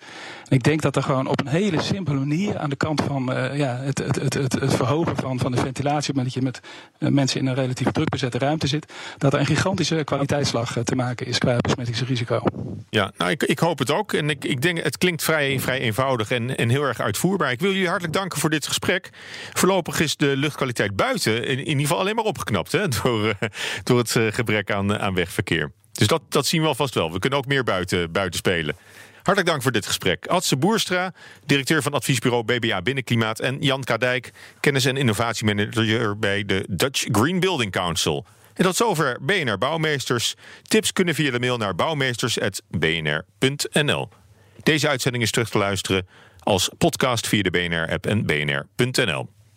En 0.49 0.57
ik 0.57 0.62
denk 0.62 0.83
dat 0.83 0.96
er 0.96 1.03
gewoon 1.03 1.27
op 1.27 1.40
een 1.40 1.46
hele 1.46 1.83
simpele 1.83 2.18
manier 2.18 2.59
aan 2.59 2.70
de 2.70 2.77
kant 2.77 3.03
van 3.03 3.33
uh, 3.33 3.57
ja, 3.57 3.77
het, 3.77 3.99
het, 3.99 4.35
het, 4.35 4.35
het, 4.35 4.75
verhogen 4.75 5.16
van, 5.16 5.38
van 5.38 5.53
de 5.53 5.59
ventilatie, 5.59 6.11
op 6.11 6.16
moment 6.16 6.35
dat 6.35 6.42
je 6.42 6.51
met 6.51 6.61
uh, 6.99 7.09
mensen 7.09 7.40
in 7.40 7.46
een 7.46 7.55
relatief 7.55 7.90
druk 7.90 8.09
bezette 8.09 8.38
ruimte 8.38 8.66
zit, 8.66 8.92
dat 9.18 9.33
er 9.33 9.40
een 9.40 9.46
gigantische 9.46 10.05
kwaliteitsslag 10.05 10.77
uh, 10.77 10.83
te 10.83 10.94
maken 10.94 11.27
is 11.27 11.38
qua 11.38 11.57
besmettingsrisico. 11.57 12.42
Ja, 12.90 13.12
nou 13.16 13.31
ik, 13.31 13.42
ik 13.42 13.59
hoop 13.59 13.79
het 13.79 13.90
ook. 13.90 14.12
En 14.12 14.31
ik, 14.31 14.44
ik 14.44 14.62
denk, 14.62 14.83
het 14.83 14.99
klinkt 14.99 15.22
vrij, 15.22 15.61
vrij 15.61 15.81
eenvoudig 15.81 16.31
en, 16.31 16.57
en 16.57 16.68
heel 16.68 16.83
erg 16.83 17.01
uitvoerbaar. 17.01 17.51
Ik 17.51 17.61
wil 17.61 17.72
jullie 17.72 17.88
hartelijk 17.88 18.14
danken 18.14 18.38
voor 18.38 18.51
dit 18.51 18.66
gesprek. 18.66 19.11
Voorlopig 19.53 20.01
is 20.01 20.16
de 20.16 20.37
luchtkwaliteit 20.37 20.96
buiten 20.96 21.44
in, 21.44 21.59
in 21.59 21.66
ieder 21.66 21.81
geval 21.81 21.99
alleen 21.99 22.14
maar 22.14 22.25
opgeknapt 22.25 22.72
hè, 22.72 22.88
door, 23.03 23.38
door 23.83 23.99
het 23.99 24.18
gebrek 24.31 24.70
aan, 24.70 24.99
aan 24.99 25.14
wegverkeer. 25.14 25.72
Dus 25.97 26.07
dat, 26.07 26.23
dat 26.29 26.47
zien 26.47 26.63
we 26.63 26.67
alvast 26.67 26.95
wel. 26.95 27.13
We 27.13 27.19
kunnen 27.19 27.39
ook 27.39 27.47
meer 27.47 27.65
buiten, 27.65 28.13
buiten 28.13 28.39
spelen. 28.39 28.77
Hartelijk 29.17 29.47
dank 29.47 29.63
voor 29.63 29.73
dit 29.73 29.87
gesprek. 29.87 30.27
Adse 30.27 30.57
Boerstra, 30.57 31.13
directeur 31.47 31.83
van 31.83 31.93
adviesbureau 31.93 32.45
BBA 32.45 32.83
Binnenklimaat... 32.83 33.41
en 33.41 33.57
Jan 33.61 33.85
Kadijk, 33.85 34.33
kennis- 34.61 34.85
en 34.85 34.97
innovatiemanager 34.97 36.19
bij 36.19 36.45
de 36.45 36.65
Dutch 36.69 37.07
Green 37.11 37.41
Building 37.41 37.73
Council. 37.73 38.27
En 38.55 38.65
tot 38.65 38.77
zover 38.77 39.19
BNR 39.21 39.59
Bouwmeesters. 39.59 40.35
Tips 40.63 40.93
kunnen 40.93 41.15
via 41.15 41.31
de 41.31 41.39
mail 41.39 41.57
naar 41.57 41.75
bouwmeesters.bnr.nl. 41.75 44.09
Deze 44.63 44.89
uitzending 44.89 45.25
is 45.25 45.31
terug 45.31 45.51
te 45.51 45.59
luisteren 45.59 46.07
als 46.43 46.71
podcast 46.79 47.27
via 47.27 47.43
de 47.43 47.51
BNR-app 47.51 48.07
en 48.07 48.27
bnr.nl. 48.27 49.36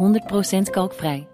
100% 0.00 0.70
kalkvrij. 0.70 1.29